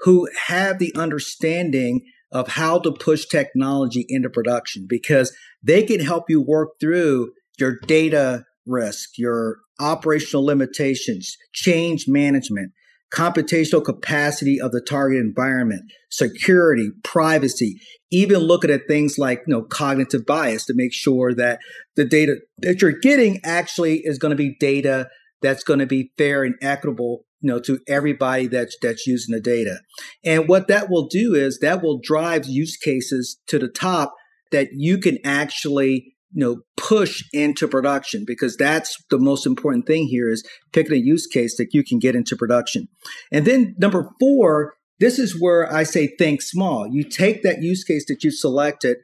who 0.00 0.28
have 0.48 0.78
the 0.78 0.94
understanding 0.94 2.02
of 2.30 2.48
how 2.48 2.78
to 2.80 2.92
push 2.92 3.24
technology 3.26 4.04
into 4.08 4.28
production 4.28 4.86
because 4.88 5.34
they 5.62 5.82
can 5.82 6.00
help 6.00 6.24
you 6.28 6.42
work 6.42 6.70
through 6.80 7.30
your 7.58 7.78
data 7.86 8.44
risk, 8.66 9.10
your 9.16 9.58
operational 9.80 10.44
limitations, 10.44 11.36
change 11.52 12.06
management, 12.06 12.72
computational 13.16 13.82
capacity 13.82 14.60
of 14.60 14.72
the 14.72 14.80
target 14.80 15.18
environment, 15.18 15.90
security, 16.10 16.90
privacy, 17.02 17.76
even 18.10 18.38
looking 18.38 18.70
at 18.70 18.86
things 18.86 19.16
like 19.16 19.42
you 19.46 19.54
know 19.54 19.62
cognitive 19.62 20.26
bias 20.26 20.66
to 20.66 20.74
make 20.74 20.92
sure 20.92 21.32
that 21.34 21.58
the 21.96 22.04
data 22.04 22.36
that 22.58 22.82
you're 22.82 22.92
getting 22.92 23.40
actually 23.42 24.02
is 24.04 24.18
going 24.18 24.30
to 24.30 24.36
be 24.36 24.56
data 24.60 25.08
that's 25.42 25.64
going 25.64 25.78
to 25.78 25.86
be 25.86 26.12
fair 26.18 26.44
and 26.44 26.54
equitable 26.60 27.24
you 27.40 27.48
know 27.48 27.58
to 27.58 27.78
everybody 27.88 28.46
that's 28.46 28.76
that's 28.82 29.06
using 29.06 29.34
the 29.34 29.40
data. 29.40 29.80
And 30.22 30.46
what 30.46 30.68
that 30.68 30.90
will 30.90 31.06
do 31.06 31.34
is 31.34 31.58
that 31.60 31.82
will 31.82 31.98
drive 32.02 32.44
use 32.46 32.76
cases 32.76 33.38
to 33.46 33.58
the 33.58 33.68
top 33.68 34.14
that 34.52 34.68
you 34.72 34.98
can 34.98 35.18
actually 35.24 36.15
you 36.36 36.44
know 36.44 36.60
push 36.76 37.24
into 37.32 37.66
production 37.66 38.24
because 38.26 38.56
that's 38.56 38.96
the 39.10 39.18
most 39.18 39.46
important 39.46 39.86
thing 39.86 40.06
here 40.06 40.30
is 40.30 40.46
picking 40.72 40.92
a 40.92 40.96
use 40.96 41.26
case 41.26 41.56
that 41.56 41.72
you 41.72 41.82
can 41.82 41.98
get 41.98 42.14
into 42.14 42.36
production. 42.36 42.88
And 43.32 43.46
then 43.46 43.74
number 43.78 44.10
four 44.20 44.74
this 44.98 45.18
is 45.18 45.38
where 45.38 45.70
i 45.74 45.82
say 45.82 46.06
think 46.06 46.40
small. 46.40 46.88
You 46.90 47.04
take 47.04 47.42
that 47.42 47.62
use 47.62 47.84
case 47.84 48.06
that 48.06 48.22
you've 48.22 48.34
selected 48.34 48.98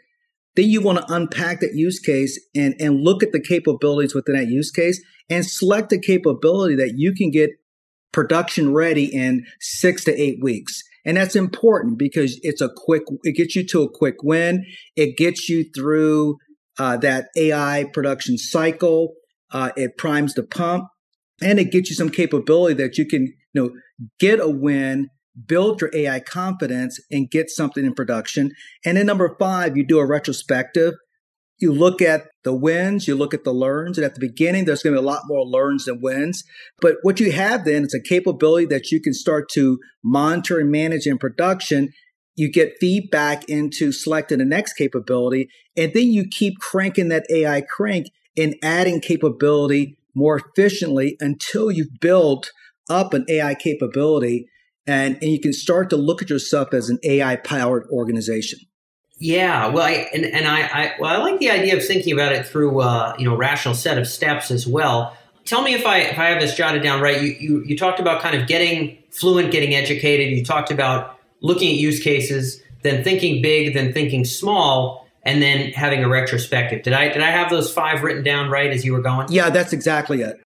then 0.54 0.68
you 0.68 0.82
want 0.82 0.98
to 0.98 1.14
unpack 1.14 1.60
that 1.60 1.74
use 1.74 1.98
case 1.98 2.38
and 2.54 2.74
and 2.78 3.00
look 3.00 3.22
at 3.22 3.32
the 3.32 3.40
capabilities 3.40 4.14
within 4.14 4.36
that 4.36 4.48
use 4.48 4.70
case 4.70 5.02
and 5.30 5.46
select 5.46 5.92
a 5.92 5.98
capability 5.98 6.76
that 6.76 6.94
you 6.96 7.14
can 7.14 7.30
get 7.30 7.50
production 8.12 8.74
ready 8.74 9.04
in 9.04 9.46
six 9.60 10.04
to 10.04 10.20
eight 10.20 10.42
weeks. 10.42 10.82
And 11.04 11.16
that's 11.16 11.34
important 11.34 11.98
because 11.98 12.38
it's 12.42 12.60
a 12.60 12.70
quick 12.76 13.02
it 13.24 13.36
gets 13.36 13.56
you 13.56 13.66
to 13.68 13.82
a 13.82 13.90
quick 13.90 14.22
win. 14.22 14.64
It 14.96 15.16
gets 15.16 15.48
you 15.48 15.64
through 15.74 16.36
uh, 16.78 16.96
that 16.98 17.28
AI 17.36 17.86
production 17.92 18.38
cycle. 18.38 19.14
Uh, 19.50 19.70
it 19.76 19.98
primes 19.98 20.34
the 20.34 20.42
pump 20.42 20.88
and 21.42 21.58
it 21.58 21.70
gets 21.70 21.90
you 21.90 21.96
some 21.96 22.08
capability 22.08 22.74
that 22.74 22.96
you 22.96 23.06
can, 23.06 23.34
you 23.52 23.62
know, 23.62 23.70
get 24.18 24.40
a 24.40 24.48
win, 24.48 25.08
build 25.46 25.80
your 25.80 25.90
AI 25.94 26.20
confidence 26.20 26.98
and 27.10 27.30
get 27.30 27.50
something 27.50 27.84
in 27.84 27.94
production. 27.94 28.52
And 28.84 28.96
then 28.96 29.06
number 29.06 29.36
five, 29.38 29.76
you 29.76 29.86
do 29.86 29.98
a 29.98 30.06
retrospective. 30.06 30.94
You 31.58 31.72
look 31.72 32.02
at 32.02 32.28
the 32.44 32.54
wins, 32.54 33.06
you 33.06 33.14
look 33.14 33.34
at 33.34 33.44
the 33.44 33.52
learns, 33.52 33.96
and 33.96 34.04
at 34.04 34.14
the 34.14 34.20
beginning, 34.20 34.64
there's 34.64 34.82
going 34.82 34.96
to 34.96 35.00
be 35.00 35.04
a 35.04 35.08
lot 35.08 35.22
more 35.26 35.46
learns 35.46 35.84
than 35.84 36.00
wins. 36.00 36.42
But 36.80 36.96
what 37.02 37.20
you 37.20 37.30
have 37.30 37.64
then 37.64 37.84
is 37.84 37.94
a 37.94 38.00
capability 38.00 38.66
that 38.66 38.90
you 38.90 39.00
can 39.00 39.14
start 39.14 39.48
to 39.50 39.78
monitor 40.02 40.58
and 40.58 40.72
manage 40.72 41.06
in 41.06 41.18
production 41.18 41.92
you 42.34 42.50
get 42.50 42.78
feedback 42.80 43.48
into 43.48 43.92
selecting 43.92 44.38
the 44.38 44.44
next 44.44 44.74
capability, 44.74 45.48
and 45.76 45.92
then 45.94 46.12
you 46.12 46.24
keep 46.30 46.58
cranking 46.58 47.08
that 47.08 47.26
AI 47.30 47.60
crank 47.62 48.08
and 48.36 48.54
adding 48.62 49.00
capability 49.00 49.96
more 50.14 50.38
efficiently 50.38 51.16
until 51.20 51.70
you've 51.70 52.00
built 52.00 52.50
up 52.88 53.14
an 53.14 53.24
AI 53.28 53.54
capability 53.54 54.46
and, 54.86 55.14
and 55.22 55.30
you 55.30 55.40
can 55.40 55.52
start 55.52 55.90
to 55.90 55.96
look 55.96 56.22
at 56.22 56.30
yourself 56.30 56.74
as 56.74 56.88
an 56.88 56.98
AI 57.04 57.36
powered 57.36 57.86
organization. 57.90 58.58
Yeah, 59.18 59.68
well, 59.68 59.84
I, 59.84 60.08
and, 60.12 60.24
and 60.24 60.48
I, 60.48 60.62
I, 60.62 60.92
well, 60.98 61.10
I 61.10 61.22
like 61.22 61.38
the 61.38 61.50
idea 61.50 61.76
of 61.76 61.86
thinking 61.86 62.12
about 62.12 62.32
it 62.32 62.44
through 62.44 62.80
uh, 62.80 63.14
you 63.18 63.24
know 63.24 63.36
rational 63.36 63.74
set 63.74 63.96
of 63.96 64.08
steps 64.08 64.50
as 64.50 64.66
well. 64.66 65.16
Tell 65.44 65.62
me 65.62 65.74
if 65.74 65.86
I 65.86 65.98
if 65.98 66.18
I 66.18 66.26
have 66.30 66.40
this 66.40 66.56
jotted 66.56 66.82
down 66.82 67.00
right. 67.00 67.22
You 67.22 67.28
you, 67.28 67.64
you 67.64 67.78
talked 67.78 68.00
about 68.00 68.20
kind 68.20 68.34
of 68.40 68.48
getting 68.48 68.98
fluent, 69.12 69.52
getting 69.52 69.74
educated. 69.74 70.36
You 70.36 70.44
talked 70.44 70.72
about 70.72 71.20
looking 71.42 71.68
at 71.68 71.76
use 71.76 72.00
cases, 72.00 72.62
then 72.82 73.04
thinking 73.04 73.42
big, 73.42 73.74
then 73.74 73.92
thinking 73.92 74.24
small, 74.24 75.06
and 75.24 75.42
then 75.42 75.72
having 75.72 76.02
a 76.02 76.08
retrospective. 76.08 76.82
Did 76.82 76.94
I 76.94 77.08
did 77.08 77.22
I 77.22 77.30
have 77.30 77.50
those 77.50 77.72
five 77.72 78.02
written 78.02 78.22
down 78.22 78.50
right 78.50 78.70
as 78.70 78.84
you 78.84 78.92
were 78.92 79.02
going? 79.02 79.26
Yeah, 79.30 79.50
that's 79.50 79.72
exactly 79.72 80.22
it. 80.22 80.40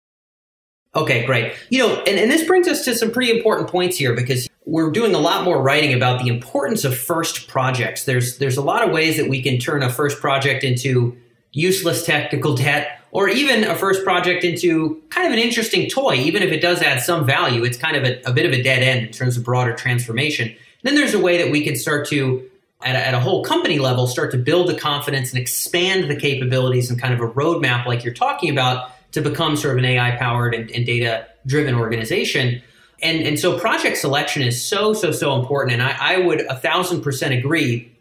Okay, 0.96 1.26
great. 1.26 1.54
You 1.70 1.80
know, 1.80 1.96
and, 2.08 2.20
and 2.20 2.30
this 2.30 2.46
brings 2.46 2.68
us 2.68 2.86
to 2.86 2.96
some 2.96 3.12
pretty 3.12 3.36
important 3.36 3.68
points 3.70 3.98
here 3.98 4.16
because 4.16 4.48
we're 4.66 4.92
doing 4.92 5.16
a 5.16 5.20
lot 5.20 5.44
more 5.44 5.62
writing 5.62 5.94
about 5.94 6.22
the 6.22 6.30
importance 6.30 6.86
of 6.86 6.96
first 6.96 7.48
projects. 7.48 8.06
There's 8.06 8.38
there's 8.38 8.58
a 8.58 8.62
lot 8.62 8.88
of 8.88 8.94
ways 8.94 9.18
that 9.18 9.28
we 9.28 9.42
can 9.42 9.58
turn 9.58 9.84
a 9.84 9.90
first 9.90 10.20
project 10.22 10.64
into 10.64 11.18
useless 11.52 12.06
technical 12.06 12.56
debt 12.56 13.00
or 13.12 13.30
even 13.30 13.64
a 13.64 13.76
first 13.76 14.04
project 14.04 14.44
into 14.44 15.02
kind 15.10 15.28
of 15.28 15.34
an 15.34 15.40
interesting 15.40 15.88
toy, 15.88 16.16
even 16.16 16.42
if 16.42 16.52
it 16.52 16.62
does 16.62 16.82
add 16.82 17.00
some 17.00 17.26
value, 17.26 17.64
it's 17.64 17.78
kind 17.78 17.96
of 17.96 18.04
a, 18.04 18.20
a 18.26 18.34
bit 18.34 18.46
of 18.46 18.52
a 18.52 18.64
dead 18.64 18.82
end 18.82 19.06
in 19.06 19.12
terms 19.12 19.38
of 19.38 19.44
broader 19.44 19.74
transformation. 19.74 20.54
Then 20.84 20.96
there's 20.96 21.13
a 21.13 21.19
way 21.19 21.41
that 21.41 21.52
we 21.52 21.63
can 21.63 21.76
start 21.76 22.08
to, 22.10 22.50
at 22.84 22.96
a, 22.96 23.08
at 23.08 23.13
a 23.13 23.19
whole 23.19 23.43
company 23.43 23.80
level, 23.80 24.08
start 24.08 24.32
to 24.32 24.38
build 24.38 24.67
the 24.67 24.76
confidence 24.76 25.32
and 25.32 25.39
expand 25.39 26.10
the 26.10 26.15
capabilities 26.15 26.89
and 26.89 27.02
kind 27.02 27.13
of 27.13 27.19
a 27.19 27.28
roadmap 27.34 27.86
like 27.86 28.04
you're 28.04 28.13
talking 28.13 28.50
about 28.50 28.91
to 29.13 29.22
become 29.22 29.56
sort 29.56 29.74
of 29.74 29.80
an 29.80 29.86
AI 29.86 30.15
powered 30.17 30.54
and, 30.54 30.69
and 30.72 30.86
data 30.86 31.28
driven 31.46 31.76
organization. 31.76 32.62
And, 33.02 33.22
and 33.22 33.39
so 33.39 33.60
project 33.60 33.98
selection 33.98 34.43
is 34.43 34.63
so, 34.63 34.93
so, 34.93 35.12
so 35.12 35.39
important. 35.39 35.74
And 35.74 35.84
I, 35.84 35.96
I 36.00 36.17
would 36.19 36.41
a 36.41 36.56
thousand 36.56 37.02
percent 37.02 37.34
agree 37.34 37.91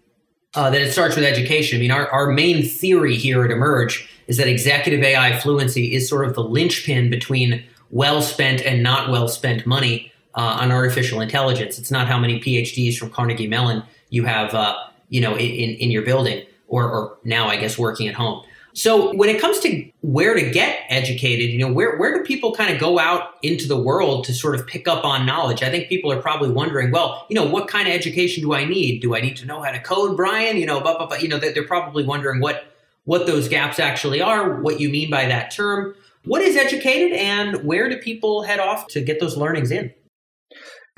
uh, 0.55 0.71
that 0.71 0.81
it 0.81 0.92
starts 0.92 1.16
with 1.16 1.25
education. 1.25 1.79
I 1.79 1.81
mean, 1.81 1.90
our, 1.90 2.09
our 2.11 2.31
main 2.31 2.64
theory 2.64 3.16
here 3.16 3.45
at 3.45 3.51
Emerj 3.51 4.07
is 4.27 4.37
that 4.37 4.49
executive 4.49 5.03
AI 5.03 5.38
fluency 5.38 5.95
is 5.95 6.09
sort 6.09 6.27
of 6.27 6.35
the 6.35 6.42
linchpin 6.42 7.11
between 7.11 7.64
well 7.90 8.23
spent 8.23 8.61
and 8.62 8.83
not 8.83 9.11
well 9.11 9.29
spent 9.29 9.66
money 9.66 10.12
uh, 10.35 10.59
on 10.61 10.71
artificial 10.71 11.21
intelligence. 11.21 11.79
It's 11.79 11.90
not 11.90 12.07
how 12.07 12.18
many 12.18 12.40
PhDs 12.40 12.97
from 12.97 13.11
Carnegie 13.11 13.49
Mellon 13.49 13.83
you 14.11 14.25
have, 14.25 14.55
uh, 14.55 14.77
you 15.09 15.21
know, 15.21 15.37
in, 15.37 15.77
in 15.77 15.90
your 15.90 16.03
building 16.03 16.47
or, 16.68 16.90
or 16.90 17.18
now, 17.25 17.49
I 17.49 17.57
guess, 17.57 17.79
working 17.79 18.09
at 18.09 18.14
home. 18.14 18.45
So 18.75 19.14
when 19.14 19.29
it 19.29 19.38
comes 19.38 19.61
to 19.61 19.90
where 20.01 20.35
to 20.35 20.51
get 20.51 20.81
educated, 20.88 21.51
you 21.51 21.59
know, 21.59 21.71
where, 21.71 21.99
where 21.99 22.16
do 22.16 22.25
people 22.25 22.55
kind 22.55 22.73
of 22.73 22.81
go 22.81 22.99
out 22.99 23.35
into 23.42 23.68
the 23.68 23.77
world 23.77 24.25
to 24.25 24.33
sort 24.33 24.55
of 24.55 24.66
pick 24.66 24.88
up 24.88 25.05
on 25.05 25.27
knowledge? 25.27 25.62
I 25.62 25.71
think 25.71 25.88
people 25.88 26.11
are 26.11 26.21
probably 26.23 26.51
wondering, 26.51 26.90
well, 26.90 27.27
you 27.29 27.35
know, 27.35 27.47
what 27.47 27.68
kind 27.68 27.87
of 27.87 27.92
education 27.92 28.42
do 28.42 28.55
I 28.55 28.64
need? 28.64 29.01
Do 29.01 29.14
I 29.14 29.21
need 29.21 29.37
to 29.38 29.47
know 29.47 29.61
how 29.61 29.73
to 29.73 29.81
code, 29.81 30.16
Brian? 30.16 30.57
You 30.57 30.64
know, 30.64 30.79
you 31.21 31.29
know, 31.29 31.38
they're 31.38 31.66
probably 31.66 32.05
wondering 32.05 32.40
what, 32.40 32.64
what 33.05 33.27
those 33.27 33.47
gaps 33.47 33.79
actually 33.79 34.23
are, 34.23 34.62
what 34.62 34.81
you 34.81 34.88
mean 34.88 35.11
by 35.11 35.27
that 35.27 35.51
term. 35.51 35.95
What 36.25 36.40
is 36.40 36.57
educated 36.57 37.12
and 37.12 37.64
where 37.64 37.90
do 37.90 37.99
people 37.99 38.42
head 38.42 38.61
off 38.61 38.87
to 38.88 39.03
get 39.03 39.21
those 39.21 39.37
learnings 39.37 39.71
in? 39.71 39.92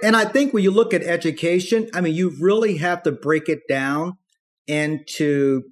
And 0.03 0.17
I 0.17 0.25
think 0.25 0.53
when 0.53 0.65
you 0.65 0.71
look 0.71 0.93
at 0.93 1.03
education, 1.03 1.89
I 1.95 2.01
mean, 2.01 2.15
you 2.15 2.35
really 2.41 2.79
have 2.79 3.03
to 3.05 3.13
break 3.13 3.49
it 3.49 3.61
down 3.69 4.19
into 4.67 5.63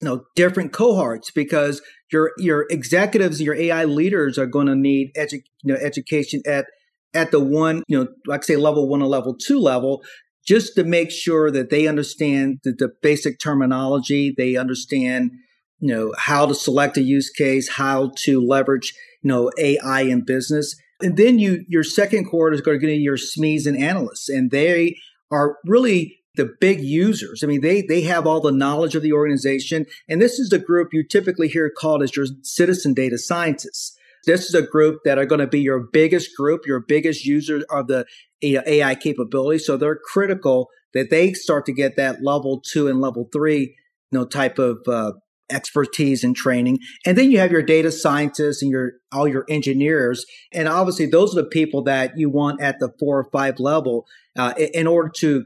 you 0.00 0.08
know 0.08 0.24
different 0.36 0.72
cohorts 0.72 1.30
because 1.30 1.80
your 2.12 2.32
your 2.38 2.66
executives, 2.70 3.40
your 3.40 3.54
AI 3.54 3.84
leaders 3.84 4.38
are 4.38 4.46
going 4.46 4.66
to 4.66 4.74
need 4.74 5.12
edu- 5.16 5.42
you 5.62 5.72
know 5.72 5.76
education 5.76 6.42
at 6.46 6.66
at 7.14 7.30
the 7.30 7.40
one 7.40 7.82
you 7.88 7.98
know 7.98 8.08
like 8.26 8.44
say 8.44 8.56
level 8.56 8.88
one 8.88 9.02
or 9.02 9.08
level 9.08 9.34
two 9.34 9.58
level 9.58 10.02
just 10.46 10.74
to 10.74 10.84
make 10.84 11.10
sure 11.10 11.50
that 11.50 11.70
they 11.70 11.86
understand 11.86 12.60
the, 12.64 12.72
the 12.72 12.92
basic 13.00 13.38
terminology, 13.38 14.34
they 14.36 14.56
understand 14.56 15.32
you 15.80 15.88
know 15.88 16.12
how 16.18 16.46
to 16.46 16.54
select 16.54 16.96
a 16.96 17.02
use 17.02 17.30
case, 17.30 17.70
how 17.70 18.12
to 18.18 18.40
leverage 18.40 18.94
you 19.22 19.28
know 19.28 19.50
AI 19.58 20.02
in 20.02 20.24
business, 20.24 20.76
and 21.00 21.16
then 21.16 21.38
you 21.38 21.64
your 21.68 21.84
second 21.84 22.26
cohort 22.26 22.54
is 22.54 22.60
going 22.60 22.80
to 22.80 22.86
be 22.86 22.96
your 22.96 23.16
SMEs 23.16 23.66
and 23.66 23.76
analysts, 23.76 24.28
and 24.28 24.50
they 24.50 24.96
are 25.30 25.56
really 25.64 26.18
the 26.36 26.50
big 26.60 26.80
users. 26.80 27.42
I 27.42 27.46
mean, 27.46 27.60
they 27.60 27.82
they 27.82 28.02
have 28.02 28.26
all 28.26 28.40
the 28.40 28.52
knowledge 28.52 28.94
of 28.94 29.02
the 29.02 29.12
organization, 29.12 29.86
and 30.08 30.20
this 30.20 30.38
is 30.38 30.48
the 30.48 30.58
group 30.58 30.88
you 30.92 31.04
typically 31.06 31.48
hear 31.48 31.70
called 31.70 32.02
as 32.02 32.16
your 32.16 32.26
citizen 32.42 32.94
data 32.94 33.18
scientists. 33.18 33.96
This 34.26 34.46
is 34.46 34.54
a 34.54 34.62
group 34.62 35.00
that 35.04 35.18
are 35.18 35.26
going 35.26 35.40
to 35.40 35.46
be 35.46 35.60
your 35.60 35.80
biggest 35.92 36.34
group, 36.36 36.66
your 36.66 36.80
biggest 36.80 37.24
user 37.26 37.62
of 37.70 37.88
the 37.88 38.06
AI 38.42 38.94
capability. 38.94 39.58
So 39.58 39.76
they're 39.76 40.00
critical 40.12 40.70
that 40.94 41.10
they 41.10 41.32
start 41.34 41.66
to 41.66 41.72
get 41.72 41.96
that 41.96 42.22
level 42.22 42.62
two 42.64 42.88
and 42.88 43.00
level 43.00 43.28
three, 43.32 43.76
you 44.10 44.18
know, 44.18 44.24
type 44.24 44.58
of 44.58 44.78
uh, 44.88 45.12
expertise 45.50 46.24
and 46.24 46.34
training. 46.34 46.78
And 47.04 47.18
then 47.18 47.30
you 47.30 47.38
have 47.38 47.52
your 47.52 47.62
data 47.62 47.92
scientists 47.92 48.62
and 48.62 48.70
your 48.70 48.92
all 49.12 49.28
your 49.28 49.44
engineers, 49.48 50.24
and 50.52 50.68
obviously 50.68 51.06
those 51.06 51.36
are 51.36 51.42
the 51.42 51.48
people 51.48 51.82
that 51.84 52.12
you 52.16 52.30
want 52.30 52.60
at 52.60 52.78
the 52.80 52.92
four 52.98 53.18
or 53.18 53.28
five 53.30 53.58
level 53.58 54.06
uh, 54.36 54.54
in 54.56 54.86
order 54.86 55.10
to 55.16 55.44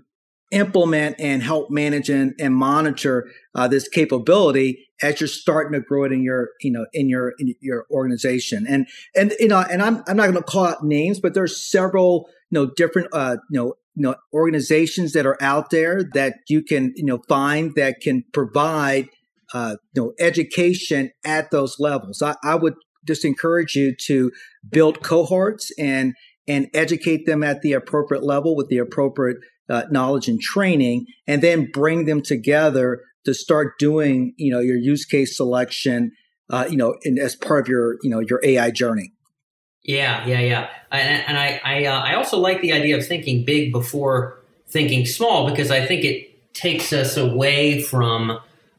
implement 0.51 1.17
and 1.19 1.43
help 1.43 1.71
manage 1.71 2.09
and, 2.09 2.35
and 2.39 2.55
monitor 2.55 3.29
uh, 3.55 3.69
this 3.69 3.87
capability 3.87 4.89
as 5.03 5.21
you're 5.21 5.29
starting 5.29 5.79
to 5.79 5.87
grow 5.87 6.05
it 6.05 6.13
in 6.13 6.23
your 6.23 6.51
you 6.63 6.73
know 6.73 6.87
in 6.95 7.09
your 7.09 7.35
in 7.39 7.55
your 7.61 7.87
organization 7.91 8.67
and 8.67 8.87
and 9.15 9.35
you 9.39 9.49
know 9.49 9.63
and 9.71 9.83
I'm 9.83 10.03
I'm 10.07 10.17
not 10.17 10.25
going 10.25 10.35
to 10.35 10.43
call 10.43 10.65
out 10.65 10.83
names 10.83 11.21
but 11.21 11.35
there's 11.35 11.61
several 11.61 12.29
you 12.51 12.59
know 12.59 12.71
different 12.77 13.09
uh 13.13 13.37
you 13.51 13.61
know 13.61 13.75
you 13.95 14.03
know 14.03 14.15
organizations 14.33 15.13
that 15.13 15.27
are 15.27 15.37
out 15.43 15.71
there 15.71 16.03
that 16.15 16.37
you 16.49 16.63
can 16.63 16.95
you 16.97 17.05
know 17.05 17.21
find 17.29 17.75
that 17.75 18.01
can 18.01 18.25
provide 18.33 19.09
uh 19.55 19.77
you 19.95 20.03
know 20.03 20.13
education 20.19 21.11
at 21.25 21.51
those 21.51 21.77
levels 21.79 22.23
I, 22.23 22.35
I 22.43 22.55
would 22.55 22.75
just 23.07 23.25
encourage 23.25 23.75
you 23.75 23.95
to 24.07 24.31
build 24.71 25.03
cohorts 25.03 25.73
and 25.79 26.15
and 26.49 26.69
educate 26.73 27.27
them 27.27 27.43
at 27.43 27.61
the 27.61 27.73
appropriate 27.73 28.25
level 28.25 28.57
with 28.57 28.69
the 28.69 28.79
appropriate 28.79 29.37
uh, 29.69 29.83
knowledge 29.91 30.29
and 30.29 30.41
training, 30.41 31.07
and 31.27 31.43
then 31.43 31.71
bring 31.71 32.07
them 32.07 32.23
together 32.23 33.03
to 33.25 33.35
start 33.35 33.79
doing, 33.79 34.33
you 34.39 34.51
know, 34.51 34.61
your 34.61 34.77
use 34.77 35.05
case 35.05 35.37
selection, 35.37 36.11
uh, 36.49 36.67
you 36.69 36.77
know, 36.77 36.97
in, 37.03 37.19
as 37.19 37.37
part 37.37 37.67
of 37.67 37.69
your, 37.69 37.97
you 38.03 38.09
know, 38.09 38.21
your 38.21 38.41
AI 38.43 38.71
journey. 38.71 39.13
Yeah, 39.83 40.27
yeah, 40.27 40.41
yeah. 40.41 40.71
And, 40.91 41.25
and 41.29 41.39
I, 41.39 41.61
I, 41.63 41.85
uh, 41.85 42.01
I 42.01 42.15
also 42.15 42.39
like 42.39 42.63
the 42.63 42.73
idea 42.73 42.97
of 42.97 43.07
thinking 43.07 43.45
big 43.45 43.73
before 43.73 44.43
thinking 44.67 45.05
small 45.07 45.49
because 45.49 45.71
I 45.71 45.85
think 45.85 46.05
it 46.05 46.55
takes 46.55 46.93
us 46.93 47.17
away 47.17 47.83
from 47.83 48.39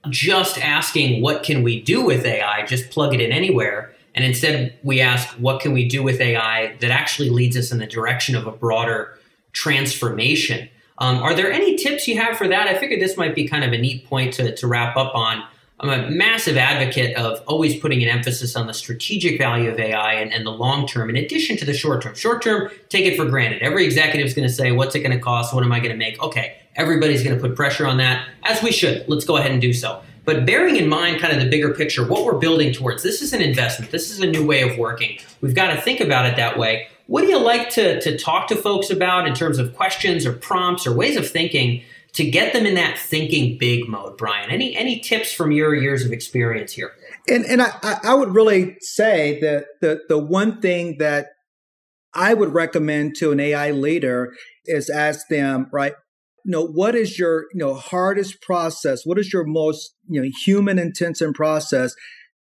just 0.09 0.57
asking 0.57 1.21
what 1.21 1.43
can 1.43 1.63
we 1.63 1.81
do 1.81 2.01
with 2.03 2.25
AI, 2.25 2.65
just 2.65 2.89
plug 2.89 3.13
it 3.13 3.21
in 3.21 3.31
anywhere. 3.31 3.93
And 4.15 4.25
instead, 4.25 4.77
we 4.83 5.01
ask 5.01 5.29
what 5.35 5.61
can 5.61 5.73
we 5.73 5.87
do 5.87 6.01
with 6.03 6.19
AI 6.19 6.75
that 6.79 6.91
actually 6.91 7.29
leads 7.29 7.57
us 7.57 7.71
in 7.71 7.79
the 7.79 7.87
direction 7.87 8.35
of 8.35 8.47
a 8.47 8.51
broader 8.51 9.17
transformation. 9.51 10.69
Um, 10.97 11.17
are 11.17 11.33
there 11.33 11.51
any 11.51 11.75
tips 11.75 12.07
you 12.07 12.19
have 12.19 12.37
for 12.37 12.47
that? 12.47 12.67
I 12.67 12.77
figured 12.77 13.01
this 13.01 13.17
might 13.17 13.35
be 13.35 13.47
kind 13.47 13.63
of 13.63 13.71
a 13.71 13.77
neat 13.77 14.05
point 14.05 14.33
to, 14.35 14.55
to 14.55 14.67
wrap 14.67 14.97
up 14.97 15.15
on. 15.15 15.43
I'm 15.81 15.89
a 15.89 16.09
massive 16.09 16.57
advocate 16.57 17.15
of 17.15 17.41
always 17.47 17.79
putting 17.79 18.03
an 18.03 18.09
emphasis 18.09 18.57
on 18.57 18.67
the 18.67 18.73
strategic 18.73 19.37
value 19.37 19.71
of 19.71 19.79
AI 19.79 20.15
and, 20.15 20.33
and 20.33 20.45
the 20.45 20.51
long 20.51 20.85
term 20.85 21.09
in 21.09 21.15
addition 21.15 21.55
to 21.55 21.65
the 21.65 21.73
short 21.73 22.01
term. 22.01 22.15
Short 22.15 22.41
term, 22.41 22.69
take 22.89 23.05
it 23.05 23.15
for 23.15 23.25
granted. 23.25 23.61
Every 23.61 23.85
executive 23.85 24.27
is 24.27 24.33
going 24.33 24.47
to 24.47 24.53
say, 24.53 24.73
What's 24.73 24.93
it 24.95 24.99
going 24.99 25.13
to 25.13 25.19
cost? 25.19 25.53
What 25.53 25.63
am 25.63 25.71
I 25.71 25.79
going 25.79 25.91
to 25.91 25.97
make? 25.97 26.21
Okay, 26.21 26.57
everybody's 26.79 27.23
going 27.23 27.35
to 27.35 27.41
put 27.41 27.55
pressure 27.55 27.85
on 27.85 27.97
that, 27.97 28.27
as 28.43 28.63
we 28.63 28.71
should. 28.71 29.05
Let's 29.07 29.25
go 29.25 29.37
ahead 29.37 29.51
and 29.51 29.61
do 29.61 29.73
so. 29.73 30.01
But 30.25 30.45
bearing 30.45 30.75
in 30.75 30.87
mind 30.87 31.19
kind 31.19 31.33
of 31.35 31.43
the 31.43 31.49
bigger 31.49 31.73
picture, 31.73 32.05
what 32.05 32.25
we're 32.25 32.37
building 32.37 32.71
towards, 32.71 33.03
this 33.03 33.21
is 33.21 33.33
an 33.33 33.41
investment. 33.41 33.91
This 33.91 34.11
is 34.11 34.19
a 34.19 34.27
new 34.27 34.45
way 34.45 34.61
of 34.61 34.77
working. 34.77 35.19
We've 35.41 35.55
got 35.55 35.73
to 35.73 35.81
think 35.81 35.99
about 35.99 36.25
it 36.25 36.35
that 36.35 36.57
way. 36.57 36.87
What 37.07 37.21
do 37.21 37.27
you 37.27 37.39
like 37.39 37.71
to, 37.71 37.99
to 38.01 38.17
talk 38.17 38.47
to 38.49 38.55
folks 38.55 38.91
about 38.91 39.27
in 39.27 39.33
terms 39.33 39.57
of 39.57 39.75
questions 39.75 40.25
or 40.25 40.33
prompts 40.33 40.85
or 40.85 40.93
ways 40.93 41.17
of 41.17 41.27
thinking 41.27 41.83
to 42.13 42.29
get 42.29 42.53
them 42.53 42.65
in 42.65 42.75
that 42.75 42.97
thinking 42.97 43.57
big 43.57 43.87
mode, 43.87 44.17
Brian? 44.17 44.51
Any 44.51 44.75
any 44.75 44.99
tips 44.99 45.33
from 45.33 45.51
your 45.51 45.73
years 45.73 46.05
of 46.05 46.11
experience 46.11 46.73
here? 46.73 46.91
And 47.27 47.45
and 47.45 47.61
I, 47.61 47.99
I 48.03 48.13
would 48.13 48.35
really 48.35 48.77
say 48.81 49.39
that 49.41 49.65
the 49.81 50.01
the 50.07 50.19
one 50.19 50.61
thing 50.61 50.97
that 50.99 51.29
I 52.13 52.33
would 52.33 52.53
recommend 52.53 53.15
to 53.17 53.31
an 53.31 53.39
AI 53.39 53.71
leader 53.71 54.33
is 54.65 54.89
ask 54.89 55.27
them, 55.29 55.67
right, 55.71 55.93
you 56.49 56.51
know, 56.51 56.65
what 56.65 56.95
is 56.95 57.19
your, 57.19 57.45
you 57.53 57.59
know, 57.59 57.75
hardest 57.75 58.41
process? 58.41 59.05
What 59.05 59.19
is 59.19 59.31
your 59.31 59.43
most, 59.45 59.95
you 60.07 60.21
know, 60.21 60.29
human 60.43 60.79
intensive 60.79 61.33
process 61.33 61.93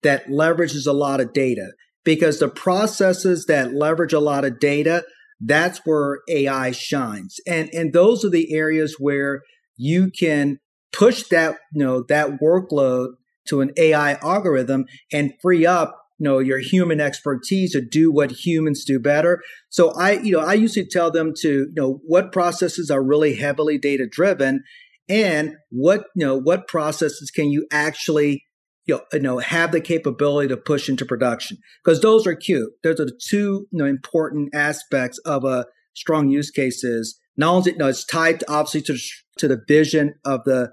that 0.02 0.28
leverages 0.28 0.86
a 0.86 0.92
lot 0.92 1.20
of 1.20 1.32
data? 1.32 1.72
because 2.08 2.38
the 2.38 2.48
processes 2.48 3.44
that 3.46 3.74
leverage 3.74 4.14
a 4.14 4.18
lot 4.18 4.42
of 4.42 4.58
data, 4.58 5.04
that's 5.42 5.82
where 5.84 6.20
AI 6.30 6.70
shines. 6.70 7.36
And, 7.46 7.68
and 7.74 7.92
those 7.92 8.24
are 8.24 8.30
the 8.30 8.54
areas 8.54 8.96
where 8.98 9.42
you 9.76 10.10
can 10.10 10.58
push 10.90 11.24
that, 11.24 11.58
you 11.74 11.84
know, 11.84 12.02
that 12.08 12.40
workload 12.42 13.08
to 13.48 13.60
an 13.60 13.72
AI 13.76 14.14
algorithm 14.22 14.86
and 15.12 15.34
free 15.42 15.66
up 15.66 16.00
know 16.24 16.38
your 16.38 16.58
human 16.58 17.00
expertise 17.00 17.72
to 17.72 17.80
do 17.80 18.10
what 18.10 18.30
humans 18.30 18.84
do 18.84 18.98
better 18.98 19.42
so 19.68 19.90
i 19.92 20.12
you 20.12 20.32
know 20.32 20.40
i 20.40 20.54
usually 20.54 20.86
tell 20.86 21.10
them 21.10 21.32
to 21.36 21.48
you 21.48 21.72
know 21.74 22.00
what 22.04 22.32
processes 22.32 22.90
are 22.90 23.02
really 23.02 23.34
heavily 23.34 23.78
data 23.78 24.06
driven 24.10 24.62
and 25.08 25.54
what 25.70 26.04
you 26.14 26.26
know 26.26 26.36
what 26.36 26.68
processes 26.68 27.30
can 27.30 27.50
you 27.50 27.66
actually 27.70 28.44
you 28.88 29.00
know, 29.20 29.38
have 29.38 29.72
the 29.72 29.80
capability 29.80 30.48
to 30.48 30.56
push 30.56 30.88
into 30.88 31.04
production 31.04 31.58
because 31.84 32.00
those 32.00 32.26
are 32.26 32.34
cute. 32.34 32.70
Those 32.82 32.98
are 33.00 33.04
the 33.04 33.20
two 33.22 33.66
you 33.70 33.78
know, 33.78 33.84
important 33.84 34.54
aspects 34.54 35.18
of 35.18 35.44
a 35.44 35.66
strong 35.94 36.28
use 36.28 36.50
case. 36.50 36.82
Is 36.82 37.18
not 37.36 37.54
only 37.54 37.72
you 37.72 37.78
know, 37.78 37.88
it's 37.88 38.04
tied 38.04 38.42
obviously 38.48 38.82
to 38.82 38.98
to 39.38 39.48
the 39.48 39.60
vision 39.68 40.14
of 40.24 40.40
the 40.44 40.70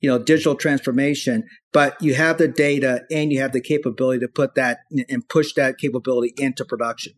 you 0.00 0.08
know 0.08 0.18
digital 0.18 0.54
transformation, 0.54 1.44
but 1.72 2.00
you 2.00 2.14
have 2.14 2.38
the 2.38 2.48
data 2.48 3.02
and 3.10 3.32
you 3.32 3.40
have 3.40 3.52
the 3.52 3.60
capability 3.60 4.20
to 4.20 4.28
put 4.28 4.54
that 4.54 4.80
and 5.08 5.28
push 5.28 5.52
that 5.54 5.78
capability 5.78 6.34
into 6.38 6.64
production. 6.64 7.14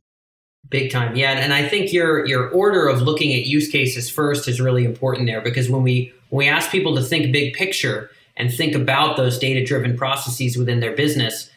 Big 0.68 0.90
time, 0.90 1.16
yeah, 1.16 1.32
and 1.32 1.52
I 1.52 1.66
think 1.68 1.92
your 1.92 2.26
your 2.26 2.48
order 2.50 2.86
of 2.86 3.02
looking 3.02 3.32
at 3.32 3.46
use 3.46 3.68
cases 3.68 4.10
first 4.10 4.46
is 4.46 4.60
really 4.60 4.84
important 4.84 5.26
there 5.26 5.40
because 5.40 5.70
when 5.70 5.82
we 5.82 6.12
when 6.28 6.46
we 6.46 6.48
ask 6.48 6.70
people 6.70 6.94
to 6.96 7.02
think 7.02 7.32
big 7.32 7.54
picture 7.54 8.10
and 8.36 8.52
think 8.52 8.74
about 8.74 9.16
those 9.16 9.38
data 9.38 9.64
driven 9.64 9.96
processes 9.96 10.56
within 10.56 10.80
their 10.80 10.94
business, 10.94 11.50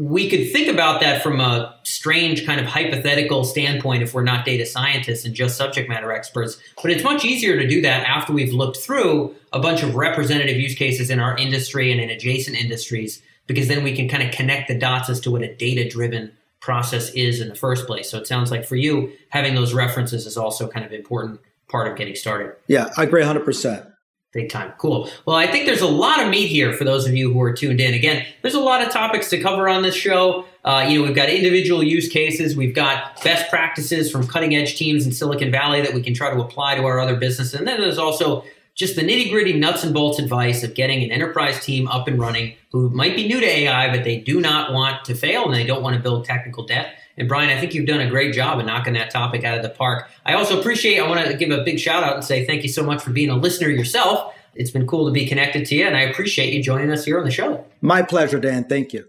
we 0.00 0.30
could 0.30 0.52
think 0.52 0.68
about 0.68 1.00
that 1.00 1.22
from 1.24 1.40
a 1.40 1.74
strange 1.82 2.46
kind 2.46 2.60
of 2.60 2.66
hypothetical 2.66 3.42
standpoint 3.42 4.00
if 4.00 4.14
we're 4.14 4.22
not 4.22 4.44
data 4.44 4.64
scientists 4.64 5.24
and 5.24 5.34
just 5.34 5.56
subject 5.56 5.88
matter 5.88 6.12
experts. 6.12 6.56
But 6.80 6.92
it's 6.92 7.02
much 7.02 7.24
easier 7.24 7.58
to 7.58 7.66
do 7.66 7.82
that 7.82 8.06
after 8.06 8.32
we've 8.32 8.52
looked 8.52 8.76
through 8.76 9.34
a 9.52 9.58
bunch 9.58 9.82
of 9.82 9.96
representative 9.96 10.56
use 10.56 10.76
cases 10.76 11.10
in 11.10 11.18
our 11.18 11.36
industry 11.36 11.90
and 11.90 12.00
in 12.00 12.10
adjacent 12.10 12.56
industries, 12.56 13.20
because 13.48 13.66
then 13.66 13.82
we 13.82 13.96
can 13.96 14.08
kind 14.08 14.22
of 14.22 14.30
connect 14.30 14.68
the 14.68 14.78
dots 14.78 15.10
as 15.10 15.18
to 15.20 15.32
what 15.32 15.42
a 15.42 15.52
data 15.52 15.88
driven 15.88 16.30
process 16.60 17.10
is 17.10 17.40
in 17.40 17.48
the 17.48 17.56
first 17.56 17.86
place. 17.88 18.08
So 18.08 18.18
it 18.18 18.28
sounds 18.28 18.52
like 18.52 18.64
for 18.64 18.76
you, 18.76 19.12
having 19.30 19.56
those 19.56 19.74
references 19.74 20.26
is 20.26 20.36
also 20.36 20.68
kind 20.68 20.86
of 20.86 20.92
important 20.92 21.40
part 21.68 21.90
of 21.90 21.96
getting 21.96 22.14
started. 22.14 22.54
Yeah, 22.68 22.90
I 22.96 23.02
agree 23.02 23.22
100%. 23.22 23.92
Big 24.34 24.50
time. 24.50 24.74
Cool. 24.76 25.08
Well, 25.24 25.36
I 25.36 25.46
think 25.46 25.64
there's 25.64 25.80
a 25.80 25.86
lot 25.86 26.22
of 26.22 26.28
meat 26.28 26.48
here 26.48 26.74
for 26.74 26.84
those 26.84 27.06
of 27.06 27.16
you 27.16 27.32
who 27.32 27.40
are 27.40 27.52
tuned 27.52 27.80
in. 27.80 27.94
Again, 27.94 28.26
there's 28.42 28.54
a 28.54 28.60
lot 28.60 28.82
of 28.82 28.92
topics 28.92 29.30
to 29.30 29.40
cover 29.40 29.70
on 29.70 29.82
this 29.82 29.94
show. 29.94 30.44
Uh, 30.66 30.84
you 30.86 30.98
know, 30.98 31.06
we've 31.06 31.16
got 31.16 31.30
individual 31.30 31.82
use 31.82 32.10
cases, 32.10 32.54
we've 32.54 32.74
got 32.74 33.22
best 33.24 33.48
practices 33.48 34.10
from 34.10 34.26
cutting 34.26 34.54
edge 34.54 34.76
teams 34.76 35.06
in 35.06 35.12
Silicon 35.12 35.50
Valley 35.50 35.80
that 35.80 35.94
we 35.94 36.02
can 36.02 36.12
try 36.12 36.30
to 36.30 36.38
apply 36.42 36.74
to 36.74 36.84
our 36.84 37.00
other 37.00 37.16
business. 37.16 37.54
And 37.54 37.66
then 37.66 37.80
there's 37.80 37.96
also 37.96 38.44
just 38.78 38.94
the 38.94 39.02
nitty 39.02 39.28
gritty 39.28 39.52
nuts 39.52 39.82
and 39.82 39.92
bolts 39.92 40.20
advice 40.20 40.62
of 40.62 40.72
getting 40.74 41.02
an 41.02 41.10
enterprise 41.10 41.62
team 41.64 41.88
up 41.88 42.06
and 42.06 42.18
running 42.18 42.54
who 42.70 42.88
might 42.90 43.16
be 43.16 43.26
new 43.26 43.40
to 43.40 43.46
AI, 43.46 43.94
but 43.94 44.04
they 44.04 44.18
do 44.18 44.40
not 44.40 44.72
want 44.72 45.04
to 45.04 45.16
fail 45.16 45.46
and 45.46 45.54
they 45.54 45.66
don't 45.66 45.82
want 45.82 45.96
to 45.96 46.00
build 46.00 46.24
technical 46.24 46.64
debt. 46.64 46.94
And 47.16 47.28
Brian, 47.28 47.50
I 47.50 47.60
think 47.60 47.74
you've 47.74 47.88
done 47.88 48.00
a 48.00 48.08
great 48.08 48.32
job 48.32 48.60
of 48.60 48.66
knocking 48.66 48.94
that 48.94 49.10
topic 49.10 49.42
out 49.42 49.56
of 49.56 49.64
the 49.64 49.70
park. 49.70 50.08
I 50.24 50.34
also 50.34 50.60
appreciate, 50.60 51.00
I 51.00 51.08
want 51.08 51.26
to 51.26 51.36
give 51.36 51.50
a 51.50 51.64
big 51.64 51.80
shout 51.80 52.04
out 52.04 52.14
and 52.14 52.24
say 52.24 52.46
thank 52.46 52.62
you 52.62 52.68
so 52.68 52.84
much 52.84 53.02
for 53.02 53.10
being 53.10 53.30
a 53.30 53.36
listener 53.36 53.68
yourself. 53.68 54.32
It's 54.54 54.70
been 54.70 54.86
cool 54.86 55.06
to 55.06 55.12
be 55.12 55.26
connected 55.26 55.66
to 55.66 55.74
you, 55.74 55.84
and 55.84 55.96
I 55.96 56.02
appreciate 56.02 56.52
you 56.52 56.62
joining 56.62 56.92
us 56.92 57.04
here 57.04 57.18
on 57.18 57.24
the 57.24 57.30
show. 57.30 57.64
My 57.80 58.02
pleasure, 58.02 58.38
Dan. 58.38 58.64
Thank 58.64 58.92
you. 58.92 59.08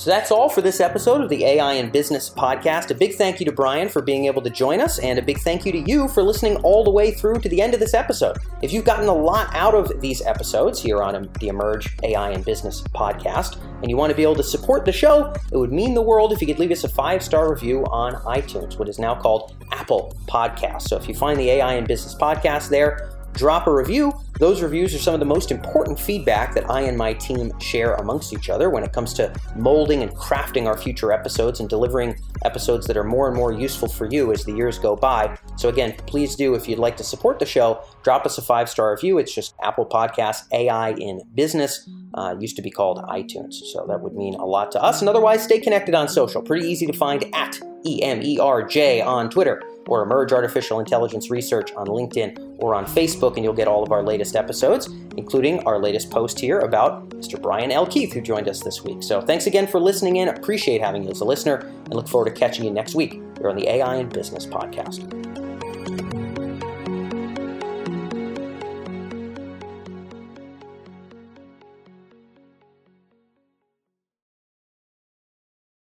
So 0.00 0.08
that's 0.08 0.30
all 0.30 0.48
for 0.48 0.62
this 0.62 0.80
episode 0.80 1.20
of 1.20 1.28
the 1.28 1.44
AI 1.44 1.74
and 1.74 1.92
Business 1.92 2.30
podcast. 2.30 2.90
A 2.90 2.94
big 2.94 3.16
thank 3.16 3.38
you 3.38 3.44
to 3.44 3.52
Brian 3.52 3.86
for 3.86 4.00
being 4.00 4.24
able 4.24 4.40
to 4.40 4.48
join 4.48 4.80
us, 4.80 4.98
and 4.98 5.18
a 5.18 5.22
big 5.22 5.40
thank 5.40 5.66
you 5.66 5.72
to 5.72 5.78
you 5.78 6.08
for 6.08 6.22
listening 6.22 6.56
all 6.62 6.82
the 6.82 6.90
way 6.90 7.10
through 7.10 7.40
to 7.40 7.50
the 7.50 7.60
end 7.60 7.74
of 7.74 7.80
this 7.80 7.92
episode. 7.92 8.38
If 8.62 8.72
you've 8.72 8.86
gotten 8.86 9.08
a 9.08 9.14
lot 9.14 9.54
out 9.54 9.74
of 9.74 10.00
these 10.00 10.22
episodes 10.22 10.80
here 10.80 11.02
on 11.02 11.24
the 11.24 11.48
Emerj 11.48 12.02
AI 12.02 12.30
and 12.30 12.42
Business 12.42 12.80
podcast, 12.94 13.62
and 13.82 13.90
you 13.90 13.98
want 13.98 14.08
to 14.08 14.16
be 14.16 14.22
able 14.22 14.36
to 14.36 14.42
support 14.42 14.86
the 14.86 14.92
show, 14.92 15.34
it 15.52 15.58
would 15.58 15.70
mean 15.70 15.92
the 15.92 16.00
world 16.00 16.32
if 16.32 16.40
you 16.40 16.46
could 16.46 16.58
leave 16.58 16.70
us 16.70 16.82
a 16.82 16.88
five 16.88 17.22
star 17.22 17.50
review 17.50 17.84
on 17.90 18.14
iTunes, 18.22 18.78
what 18.78 18.88
is 18.88 18.98
now 18.98 19.14
called 19.14 19.54
Apple 19.70 20.16
Podcasts. 20.24 20.88
So 20.88 20.96
if 20.96 21.08
you 21.08 21.14
find 21.14 21.38
the 21.38 21.50
AI 21.50 21.74
and 21.74 21.86
Business 21.86 22.14
podcast 22.14 22.70
there, 22.70 23.19
drop 23.34 23.66
a 23.66 23.72
review. 23.72 24.12
Those 24.38 24.62
reviews 24.62 24.94
are 24.94 24.98
some 24.98 25.12
of 25.12 25.20
the 25.20 25.26
most 25.26 25.50
important 25.50 26.00
feedback 26.00 26.54
that 26.54 26.68
I 26.70 26.80
and 26.82 26.96
my 26.96 27.12
team 27.12 27.52
share 27.60 27.94
amongst 27.94 28.32
each 28.32 28.48
other 28.48 28.70
when 28.70 28.82
it 28.82 28.92
comes 28.92 29.12
to 29.14 29.34
molding 29.54 30.02
and 30.02 30.10
crafting 30.12 30.66
our 30.66 30.78
future 30.78 31.12
episodes 31.12 31.60
and 31.60 31.68
delivering 31.68 32.16
episodes 32.44 32.86
that 32.86 32.96
are 32.96 33.04
more 33.04 33.28
and 33.28 33.36
more 33.36 33.52
useful 33.52 33.88
for 33.88 34.06
you 34.06 34.32
as 34.32 34.44
the 34.44 34.52
years 34.52 34.78
go 34.78 34.96
by. 34.96 35.36
So, 35.56 35.68
again, 35.68 35.94
please 36.06 36.36
do, 36.36 36.54
if 36.54 36.68
you'd 36.68 36.78
like 36.78 36.96
to 36.96 37.04
support 37.04 37.38
the 37.38 37.46
show, 37.46 37.84
drop 38.02 38.24
us 38.24 38.38
a 38.38 38.42
five 38.42 38.68
star 38.68 38.92
review. 38.92 39.18
It's 39.18 39.34
just 39.34 39.54
Apple 39.62 39.86
Podcasts 39.86 40.44
AI 40.52 40.92
in 40.92 41.20
Business. 41.34 41.88
Uh, 42.14 42.34
used 42.40 42.56
to 42.56 42.62
be 42.62 42.70
called 42.70 42.98
iTunes. 43.04 43.54
So 43.72 43.84
that 43.88 44.00
would 44.00 44.14
mean 44.14 44.34
a 44.34 44.44
lot 44.44 44.72
to 44.72 44.82
us. 44.82 45.00
And 45.00 45.08
otherwise, 45.08 45.44
stay 45.44 45.60
connected 45.60 45.94
on 45.94 46.08
social. 46.08 46.42
Pretty 46.42 46.66
easy 46.66 46.86
to 46.86 46.92
find 46.92 47.24
at 47.34 47.60
E 47.84 48.02
M 48.02 48.20
E 48.22 48.38
R 48.38 48.62
J 48.62 49.00
on 49.00 49.30
Twitter 49.30 49.62
or 49.90 50.06
Emerj 50.06 50.32
Artificial 50.32 50.80
Intelligence 50.80 51.30
Research 51.30 51.72
on 51.72 51.88
LinkedIn 51.88 52.56
or 52.58 52.74
on 52.74 52.86
Facebook, 52.86 53.34
and 53.34 53.44
you'll 53.44 53.52
get 53.52 53.68
all 53.68 53.82
of 53.82 53.90
our 53.90 54.02
latest 54.02 54.36
episodes, 54.36 54.86
including 55.16 55.60
our 55.66 55.78
latest 55.78 56.10
post 56.10 56.38
here 56.38 56.60
about 56.60 57.08
Mr. 57.10 57.40
Brian 57.40 57.72
L. 57.72 57.86
Keith, 57.86 58.12
who 58.12 58.20
joined 58.20 58.48
us 58.48 58.62
this 58.62 58.82
week. 58.82 59.02
So 59.02 59.20
thanks 59.20 59.46
again 59.46 59.66
for 59.66 59.80
listening 59.80 60.16
in. 60.16 60.28
Appreciate 60.28 60.80
having 60.80 61.02
you 61.02 61.10
as 61.10 61.20
a 61.20 61.24
listener, 61.24 61.56
and 61.56 61.94
look 61.94 62.08
forward 62.08 62.32
to 62.32 62.38
catching 62.38 62.64
you 62.64 62.70
next 62.70 62.94
week 62.94 63.20
here 63.38 63.48
on 63.48 63.56
the 63.56 63.68
AI 63.68 63.96
and 63.96 64.12
Business 64.12 64.46
podcast. 64.46 65.39